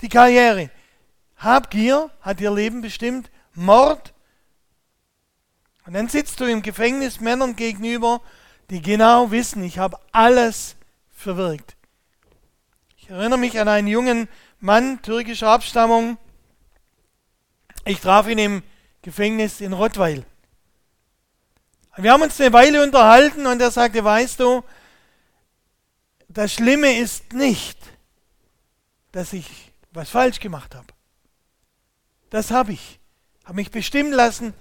Die 0.00 0.08
Karriere. 0.08 0.70
Habgier 1.36 2.10
hat 2.20 2.40
ihr 2.40 2.50
Leben 2.50 2.80
bestimmt. 2.80 3.30
Mord. 3.54 4.12
Und 5.86 5.94
dann 5.94 6.08
sitzt 6.08 6.40
du 6.40 6.44
im 6.44 6.62
Gefängnis 6.62 7.20
Männern 7.20 7.54
gegenüber, 7.54 8.20
die 8.70 8.80
genau 8.80 9.30
wissen, 9.30 9.62
ich 9.64 9.78
habe 9.78 9.98
alles 10.12 10.76
verwirkt. 11.10 11.76
Ich 12.96 13.10
erinnere 13.10 13.38
mich 13.38 13.58
an 13.60 13.68
einen 13.68 13.88
jungen 13.88 14.28
Mann 14.60 15.02
türkischer 15.02 15.48
Abstammung. 15.48 16.18
Ich 17.84 18.00
traf 18.00 18.28
ihn 18.28 18.38
im 18.38 18.62
Gefängnis 19.02 19.60
in 19.60 19.72
Rottweil. 19.72 20.24
Wir 21.96 22.12
haben 22.12 22.22
uns 22.22 22.40
eine 22.40 22.52
Weile 22.52 22.82
unterhalten 22.82 23.46
und 23.46 23.60
er 23.60 23.70
sagte, 23.70 24.02
weißt 24.02 24.40
du, 24.40 24.62
das 26.32 26.54
Schlimme 26.54 26.98
ist 26.98 27.32
nicht, 27.32 27.78
dass 29.12 29.32
ich 29.32 29.72
was 29.90 30.10
falsch 30.10 30.40
gemacht 30.40 30.74
habe. 30.74 30.86
Das 32.30 32.50
habe 32.50 32.72
ich. 32.72 32.98
Habe 33.44 33.56
mich 33.56 33.70
bestimmen 33.70 34.12
lassen 34.12 34.54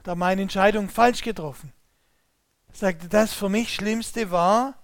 oder 0.00 0.14
meine 0.14 0.42
Entscheidung 0.42 0.88
falsch 0.88 1.22
getroffen. 1.22 1.72
Er 2.68 2.74
sagte, 2.74 3.08
das 3.08 3.34
für 3.34 3.48
mich 3.48 3.74
Schlimmste 3.74 4.30
war, 4.30 4.74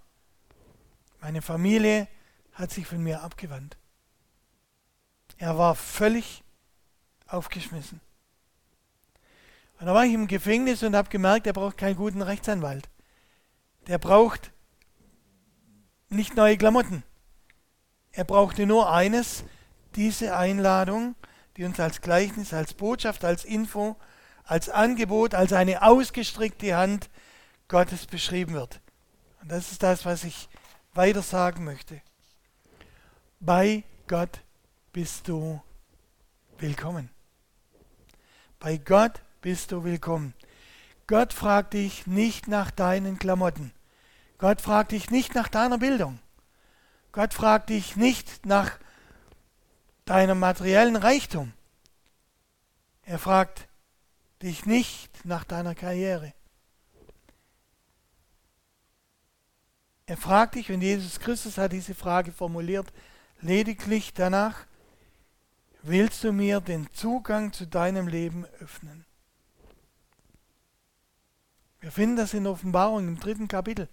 meine 1.21 1.41
Familie 1.41 2.09
hat 2.53 2.71
sich 2.71 2.87
von 2.87 3.03
mir 3.03 3.23
abgewandt. 3.23 3.77
Er 5.39 5.57
war 5.57 5.75
völlig 5.75 6.43
aufgeschmissen. 7.27 8.01
Und 9.81 9.87
da 9.87 9.95
war 9.95 10.05
ich 10.05 10.13
im 10.13 10.27
Gefängnis 10.27 10.83
und 10.83 10.95
habe 10.95 11.09
gemerkt, 11.09 11.47
er 11.47 11.53
braucht 11.53 11.79
keinen 11.79 11.97
guten 11.97 12.23
Rechtsanwalt. 12.23 12.89
Der 13.87 13.99
braucht 13.99 14.53
nicht 16.15 16.37
neue 16.37 16.57
Klamotten. 16.57 17.03
Er 18.13 18.25
brauchte 18.25 18.67
nur 18.67 18.93
eines, 18.93 19.45
diese 19.97 20.37
Einladung, 20.37 21.15
die 21.57 21.65
uns 21.65 21.79
als 21.81 22.01
Gleichnis, 22.01 22.53
als 22.53 22.75
Botschaft, 22.75 23.25
als 23.25 23.45
Info, 23.45 23.97
als 24.45 24.69
Angebot, 24.69 25.35
als 25.35 25.53
eine 25.53 25.83
ausgestreckte 25.83 26.77
Hand 26.77 27.11
Gottes 27.69 28.07
beschrieben 28.07 28.55
wird. 28.55 28.81
Und 29.41 29.51
das 29.51 29.73
ist 29.73 29.83
das, 29.83 30.05
was 30.05 30.25
ich 30.25 30.49
weiter 30.95 31.23
sagen 31.23 31.65
möchte. 31.65 32.01
Bei 33.41 33.85
Gott 34.07 34.41
bist 34.93 35.29
du 35.29 35.61
willkommen. 36.59 37.11
Bei 38.59 38.77
Gott 38.79 39.21
bist 39.43 39.73
du 39.73 39.85
willkommen. 39.85 40.35
Gott 41.07 41.33
fragt 41.33 41.75
dich 41.75 42.07
nicht 42.07 42.49
nach 42.49 42.71
deinen 42.71 43.19
Klamotten. 43.19 43.73
Gott 44.39 44.61
fragt 44.61 44.93
dich 44.93 45.11
nicht 45.11 45.35
nach 45.35 45.49
deiner 45.49 45.79
Bildung. 45.79 46.19
Gott 47.13 47.35
fragt 47.35 47.71
dich 47.71 47.97
nicht 47.97 48.45
nach 48.45 48.79
deinem 50.05 50.39
materiellen 50.39 50.97
Reichtum. 50.97 51.53
Er 53.03 53.19
fragt 53.19 53.69
dich 54.43 54.67
nicht 54.67 55.25
nach 55.25 55.45
deiner 55.45 55.75
Karriere. 55.75 56.35
Er 60.07 60.17
fragt 60.17 60.57
dich, 60.57 60.71
und 60.71 60.83
Jesus 60.83 61.19
Christus 61.19 61.57
hat 61.57 61.73
diese 61.73 61.95
Frage 61.95 62.31
formuliert, 62.31 62.93
lediglich 63.41 64.13
danach, 64.13 64.67
willst 65.83 66.25
du 66.25 66.33
mir 66.33 66.61
den 66.61 66.93
Zugang 66.93 67.53
zu 67.53 67.67
deinem 67.67 68.09
Leben 68.09 68.45
öffnen? 68.61 69.07
Wir 71.81 71.91
finden 71.91 72.17
das 72.17 72.35
in 72.35 72.47
Offenbarung 72.47 73.09
im 73.09 73.19
dritten 73.19 73.49
Kapitel, 73.49 73.89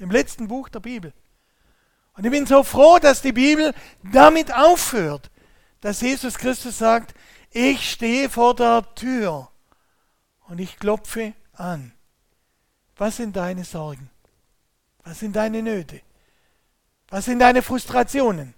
dem 0.00 0.10
letzten 0.10 0.48
Buch 0.48 0.68
der 0.68 0.80
Bibel. 0.80 1.12
Und 2.14 2.24
ich 2.24 2.30
bin 2.30 2.46
so 2.46 2.62
froh, 2.62 2.98
dass 2.98 3.22
die 3.22 3.32
Bibel 3.32 3.74
damit 4.02 4.52
aufhört, 4.54 5.30
dass 5.80 6.00
Jesus 6.00 6.36
Christus 6.38 6.78
sagt, 6.78 7.14
ich 7.50 7.90
stehe 7.90 8.30
vor 8.30 8.54
der 8.54 8.94
Tür 8.94 9.50
und 10.48 10.58
ich 10.58 10.78
klopfe 10.78 11.34
an. 11.54 11.92
Was 12.96 13.16
sind 13.16 13.36
deine 13.36 13.64
Sorgen? 13.64 14.10
Was 15.04 15.18
sind 15.20 15.36
deine 15.36 15.62
Nöte? 15.62 16.00
Was 17.08 17.24
sind 17.24 17.40
deine 17.40 17.62
Frustrationen? 17.62 18.54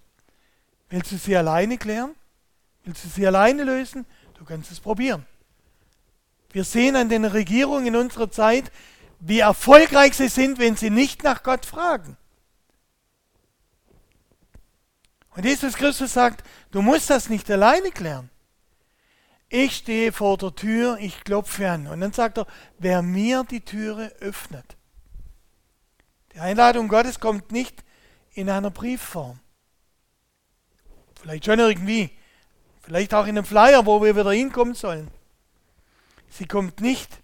Willst 0.88 1.12
du 1.12 1.16
sie 1.16 1.36
alleine 1.36 1.78
klären? 1.78 2.14
Willst 2.84 3.04
du 3.04 3.08
sie 3.08 3.26
alleine 3.26 3.64
lösen? 3.64 4.06
Du 4.34 4.44
kannst 4.44 4.70
es 4.70 4.80
probieren. 4.80 5.26
Wir 6.50 6.64
sehen 6.64 6.94
an 6.94 7.08
den 7.08 7.24
Regierungen 7.24 7.86
in 7.86 7.96
unserer 7.96 8.30
Zeit, 8.30 8.70
wie 9.26 9.40
erfolgreich 9.40 10.14
sie 10.14 10.28
sind, 10.28 10.58
wenn 10.58 10.76
sie 10.76 10.90
nicht 10.90 11.22
nach 11.22 11.42
Gott 11.42 11.64
fragen. 11.64 12.18
Und 15.30 15.46
Jesus 15.46 15.74
Christus 15.74 16.12
sagt, 16.12 16.46
du 16.70 16.82
musst 16.82 17.08
das 17.08 17.30
nicht 17.30 17.50
alleine 17.50 17.90
klären. 17.90 18.28
Ich 19.48 19.76
stehe 19.76 20.12
vor 20.12 20.36
der 20.36 20.54
Tür, 20.54 20.98
ich 21.00 21.24
klopfe 21.24 21.70
an. 21.70 21.86
Und 21.86 22.00
dann 22.00 22.12
sagt 22.12 22.38
er, 22.38 22.46
wer 22.78 23.00
mir 23.00 23.44
die 23.44 23.62
Türe 23.62 24.12
öffnet. 24.20 24.76
Die 26.34 26.40
Einladung 26.40 26.88
Gottes 26.88 27.18
kommt 27.18 27.50
nicht 27.50 27.82
in 28.32 28.50
einer 28.50 28.70
Briefform. 28.70 29.40
Vielleicht 31.20 31.46
schon 31.46 31.58
irgendwie. 31.58 32.10
Vielleicht 32.82 33.14
auch 33.14 33.24
in 33.24 33.38
einem 33.38 33.46
Flyer, 33.46 33.86
wo 33.86 34.02
wir 34.02 34.14
wieder 34.14 34.32
hinkommen 34.32 34.74
sollen. 34.74 35.10
Sie 36.28 36.46
kommt 36.46 36.82
nicht, 36.82 37.23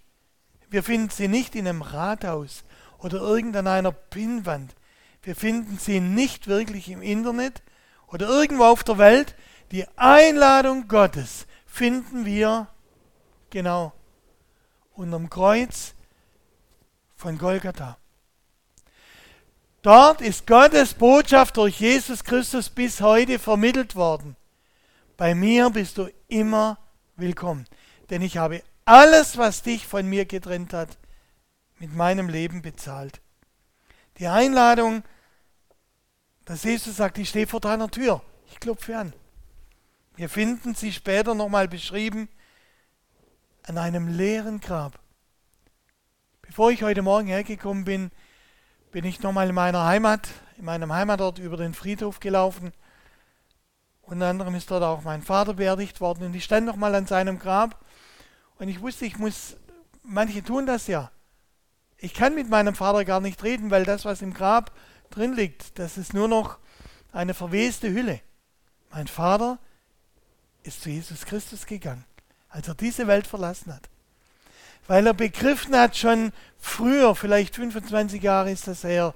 wir 0.71 0.83
finden 0.83 1.09
sie 1.09 1.27
nicht 1.27 1.53
in 1.55 1.67
einem 1.67 1.81
Rathaus 1.81 2.63
oder 2.97 3.19
irgendeiner 3.19 3.91
Pinnwand. 3.91 4.73
Wir 5.21 5.35
finden 5.35 5.77
sie 5.77 5.99
nicht 5.99 6.47
wirklich 6.47 6.89
im 6.89 7.01
Internet 7.01 7.61
oder 8.07 8.27
irgendwo 8.27 8.63
auf 8.63 8.83
der 8.83 8.97
Welt. 8.97 9.35
Die 9.71 9.85
Einladung 9.97 10.87
Gottes 10.87 11.45
finden 11.65 12.25
wir 12.25 12.67
genau 13.49 13.91
unterm 14.93 15.29
Kreuz 15.29 15.93
von 17.17 17.37
Golgatha. 17.37 17.97
Dort 19.81 20.21
ist 20.21 20.47
Gottes 20.47 20.93
Botschaft 20.93 21.57
durch 21.57 21.81
Jesus 21.81 22.23
Christus 22.23 22.69
bis 22.69 23.01
heute 23.01 23.39
vermittelt 23.39 23.95
worden. 23.95 24.37
Bei 25.17 25.35
mir 25.35 25.69
bist 25.69 25.97
du 25.97 26.07
immer 26.29 26.77
willkommen, 27.17 27.65
denn 28.09 28.21
ich 28.21 28.37
habe 28.37 28.63
alles, 28.91 29.37
was 29.37 29.61
dich 29.61 29.87
von 29.87 30.05
mir 30.05 30.25
getrennt 30.25 30.73
hat, 30.73 30.97
mit 31.79 31.95
meinem 31.95 32.27
Leben 32.27 32.61
bezahlt. 32.61 33.21
Die 34.17 34.27
Einladung, 34.27 35.03
dass 36.43 36.65
Jesus 36.65 36.97
sagt, 36.97 37.17
ich 37.17 37.29
stehe 37.29 37.47
vor 37.47 37.61
deiner 37.61 37.89
Tür, 37.89 38.21
ich 38.47 38.59
klopfe 38.59 38.97
an. 38.97 39.13
Wir 40.17 40.27
finden 40.27 40.75
sie 40.75 40.91
später 40.91 41.35
nochmal 41.35 41.69
beschrieben 41.69 42.27
an 43.63 43.77
einem 43.77 44.09
leeren 44.09 44.59
Grab. 44.59 44.99
Bevor 46.41 46.69
ich 46.69 46.83
heute 46.83 47.01
Morgen 47.01 47.27
hergekommen 47.27 47.85
bin, 47.85 48.11
bin 48.91 49.05
ich 49.05 49.21
nochmal 49.21 49.47
in 49.47 49.55
meiner 49.55 49.85
Heimat, 49.85 50.27
in 50.57 50.65
meinem 50.65 50.91
Heimatort 50.91 51.39
über 51.39 51.55
den 51.55 51.73
Friedhof 51.73 52.19
gelaufen. 52.19 52.73
Unter 54.01 54.27
anderem 54.27 54.53
ist 54.53 54.69
dort 54.69 54.83
auch 54.83 55.03
mein 55.03 55.21
Vater 55.21 55.53
beerdigt 55.53 56.01
worden 56.01 56.25
und 56.25 56.35
ich 56.35 56.43
stand 56.43 56.65
nochmal 56.65 56.93
an 56.93 57.07
seinem 57.07 57.39
Grab 57.39 57.80
und 58.61 58.67
ich 58.67 58.79
wusste, 58.79 59.05
ich 59.07 59.17
muss, 59.17 59.57
manche 60.03 60.43
tun 60.43 60.67
das 60.67 60.85
ja. 60.85 61.09
Ich 61.97 62.13
kann 62.13 62.35
mit 62.35 62.47
meinem 62.47 62.75
Vater 62.75 63.03
gar 63.05 63.19
nicht 63.19 63.41
reden, 63.41 63.71
weil 63.71 63.85
das, 63.85 64.05
was 64.05 64.21
im 64.21 64.35
Grab 64.35 64.71
drin 65.09 65.33
liegt, 65.33 65.79
das 65.79 65.97
ist 65.97 66.13
nur 66.13 66.27
noch 66.27 66.59
eine 67.11 67.33
verweste 67.33 67.91
Hülle. 67.91 68.21
Mein 68.91 69.07
Vater 69.07 69.57
ist 70.61 70.83
zu 70.83 70.91
Jesus 70.91 71.25
Christus 71.25 71.65
gegangen, 71.65 72.05
als 72.49 72.67
er 72.67 72.75
diese 72.75 73.07
Welt 73.07 73.25
verlassen 73.25 73.73
hat. 73.73 73.89
Weil 74.85 75.07
er 75.07 75.15
begriffen 75.15 75.75
hat, 75.75 75.97
schon 75.97 76.31
früher, 76.59 77.15
vielleicht 77.15 77.55
25 77.55 78.21
Jahre 78.21 78.51
ist 78.51 78.67
das 78.67 78.83
her, 78.83 79.15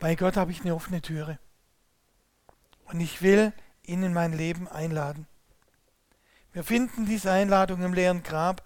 bei 0.00 0.16
Gott 0.16 0.36
habe 0.36 0.50
ich 0.50 0.60
eine 0.60 0.74
offene 0.74 1.00
Türe. 1.00 1.38
Und 2.84 3.00
ich 3.00 3.22
will 3.22 3.54
ihn 3.84 4.02
in 4.02 4.12
mein 4.12 4.36
Leben 4.36 4.68
einladen. 4.68 5.26
Wir 6.54 6.62
finden 6.62 7.04
diese 7.04 7.32
Einladung 7.32 7.82
im 7.82 7.92
leeren 7.92 8.22
Grab 8.22 8.62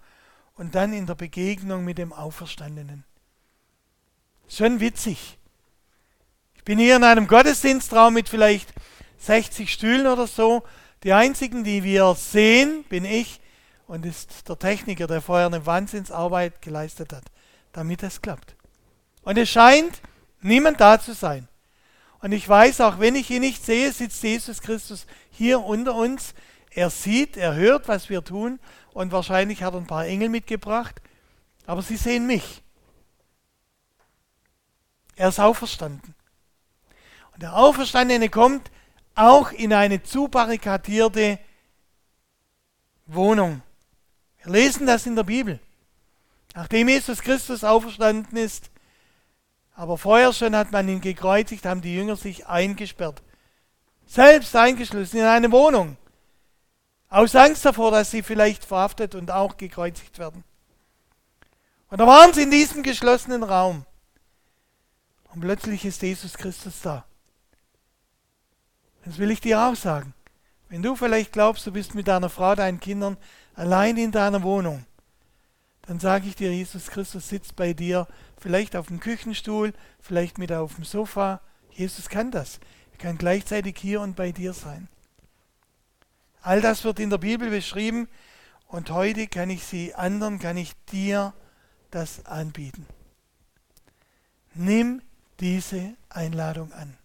und 0.55 0.75
dann 0.75 0.93
in 0.93 1.07
der 1.07 1.15
Begegnung 1.15 1.83
mit 1.83 1.97
dem 1.97 2.13
Auferstandenen. 2.13 3.03
Schon 4.47 4.79
witzig. 4.79 5.39
Ich 6.55 6.63
bin 6.63 6.77
hier 6.77 6.97
in 6.97 7.03
einem 7.03 7.25
Gottesdienstraum 7.25 8.13
mit 8.13 8.29
vielleicht 8.29 8.71
60 9.17 9.73
Stühlen 9.73 10.05
oder 10.05 10.27
so. 10.27 10.63
Die 11.03 11.13
einzigen, 11.13 11.63
die 11.63 11.83
wir 11.83 12.13
sehen, 12.13 12.83
bin 12.89 13.05
ich 13.05 13.41
und 13.87 14.05
ist 14.05 14.47
der 14.47 14.59
Techniker, 14.59 15.07
der 15.07 15.21
vorher 15.21 15.47
eine 15.47 15.65
Wahnsinnsarbeit 15.65 16.61
geleistet 16.61 17.11
hat, 17.11 17.25
damit 17.73 18.03
es 18.03 18.21
klappt. 18.21 18.55
Und 19.23 19.39
es 19.39 19.49
scheint 19.49 19.99
niemand 20.41 20.79
da 20.79 21.01
zu 21.01 21.13
sein. 21.13 21.47
Und 22.21 22.33
ich 22.33 22.47
weiß, 22.47 22.81
auch 22.81 22.99
wenn 22.99 23.15
ich 23.15 23.31
ihn 23.31 23.41
nicht 23.41 23.65
sehe, 23.65 23.91
sitzt 23.91 24.21
Jesus 24.21 24.61
Christus 24.61 25.07
hier 25.31 25.61
unter 25.61 25.95
uns. 25.95 26.35
Er 26.69 26.89
sieht, 26.89 27.37
er 27.37 27.55
hört, 27.55 27.87
was 27.87 28.09
wir 28.09 28.23
tun 28.23 28.59
und 28.93 29.11
wahrscheinlich 29.11 29.63
hat 29.63 29.73
er 29.73 29.79
ein 29.79 29.87
paar 29.87 30.05
Engel 30.05 30.29
mitgebracht, 30.29 31.01
aber 31.65 31.81
sie 31.81 31.97
sehen 31.97 32.27
mich. 32.27 32.61
Er 35.15 35.29
ist 35.29 35.39
auferstanden. 35.39 36.15
Und 37.33 37.43
der 37.43 37.55
Auferstandene 37.55 38.29
kommt 38.29 38.71
auch 39.15 39.51
in 39.51 39.73
eine 39.73 40.01
zubarrikadierte 40.01 41.39
Wohnung. 43.05 43.61
Wir 44.43 44.53
lesen 44.53 44.87
das 44.87 45.05
in 45.05 45.15
der 45.15 45.23
Bibel. 45.23 45.59
Nachdem 46.55 46.87
Jesus 46.89 47.21
Christus 47.21 47.63
auferstanden 47.63 48.37
ist, 48.37 48.69
aber 49.75 49.97
vorher 49.97 50.33
schon 50.33 50.55
hat 50.55 50.71
man 50.71 50.89
ihn 50.89 51.01
gekreuzigt, 51.01 51.65
haben 51.65 51.81
die 51.81 51.95
Jünger 51.95 52.15
sich 52.15 52.47
eingesperrt. 52.47 53.21
Selbst 54.05 54.55
eingeschlossen 54.55 55.19
in 55.19 55.25
eine 55.25 55.51
Wohnung. 55.51 55.97
Aus 57.09 57.35
Angst 57.35 57.65
davor, 57.65 57.91
dass 57.91 58.11
sie 58.11 58.21
vielleicht 58.21 58.63
verhaftet 58.63 59.15
und 59.15 59.31
auch 59.31 59.57
gekreuzigt 59.57 60.19
werden. 60.19 60.43
Und 61.89 61.99
da 61.99 62.05
waren 62.05 62.33
sie 62.33 62.43
in 62.43 62.51
diesem 62.51 62.83
geschlossenen 62.83 63.43
Raum. 63.43 63.85
Und 65.33 65.41
plötzlich 65.41 65.85
ist 65.85 66.01
Jesus 66.01 66.35
Christus 66.35 66.81
da. 66.81 67.05
Das 69.05 69.17
will 69.17 69.31
ich 69.31 69.41
dir 69.41 69.59
auch 69.59 69.75
sagen. 69.75 70.13
Wenn 70.69 70.83
du 70.83 70.95
vielleicht 70.95 71.31
glaubst, 71.31 71.65
du 71.65 71.71
bist 71.71 71.95
mit 71.95 72.07
deiner 72.07 72.29
Frau, 72.29 72.53
deinen 72.53 72.79
Kindern 72.79 73.17
allein 73.55 73.97
in 73.97 74.11
deiner 74.11 74.43
Wohnung, 74.43 74.85
dann 75.87 75.99
sage 75.99 76.27
ich 76.27 76.35
dir, 76.35 76.53
Jesus 76.53 76.91
Christus 76.91 77.29
sitzt 77.29 77.55
bei 77.55 77.73
dir, 77.73 78.07
vielleicht 78.37 78.75
auf 78.75 78.87
dem 78.87 78.99
Küchenstuhl, 78.99 79.73
vielleicht 79.99 80.37
mit 80.37 80.51
auf 80.51 80.75
dem 80.75 80.83
Sofa. 80.83 81.41
Jesus 81.71 82.09
kann 82.09 82.29
das. 82.29 82.59
Er 82.91 82.97
kann 82.99 83.17
gleichzeitig 83.17 83.77
hier 83.79 84.01
und 84.01 84.15
bei 84.15 84.31
dir 84.31 84.53
sein. 84.53 84.87
All 86.49 86.61
das 86.61 86.83
wird 86.83 86.99
in 86.99 87.11
der 87.11 87.19
Bibel 87.19 87.51
beschrieben 87.51 88.07
und 88.65 88.89
heute 88.89 89.27
kann 89.27 89.51
ich 89.51 89.63
sie 89.63 89.93
anderen, 89.93 90.39
kann 90.39 90.57
ich 90.57 90.73
dir 90.91 91.35
das 91.91 92.25
anbieten. 92.25 92.87
Nimm 94.55 95.03
diese 95.39 95.93
Einladung 96.09 96.73
an. 96.73 96.97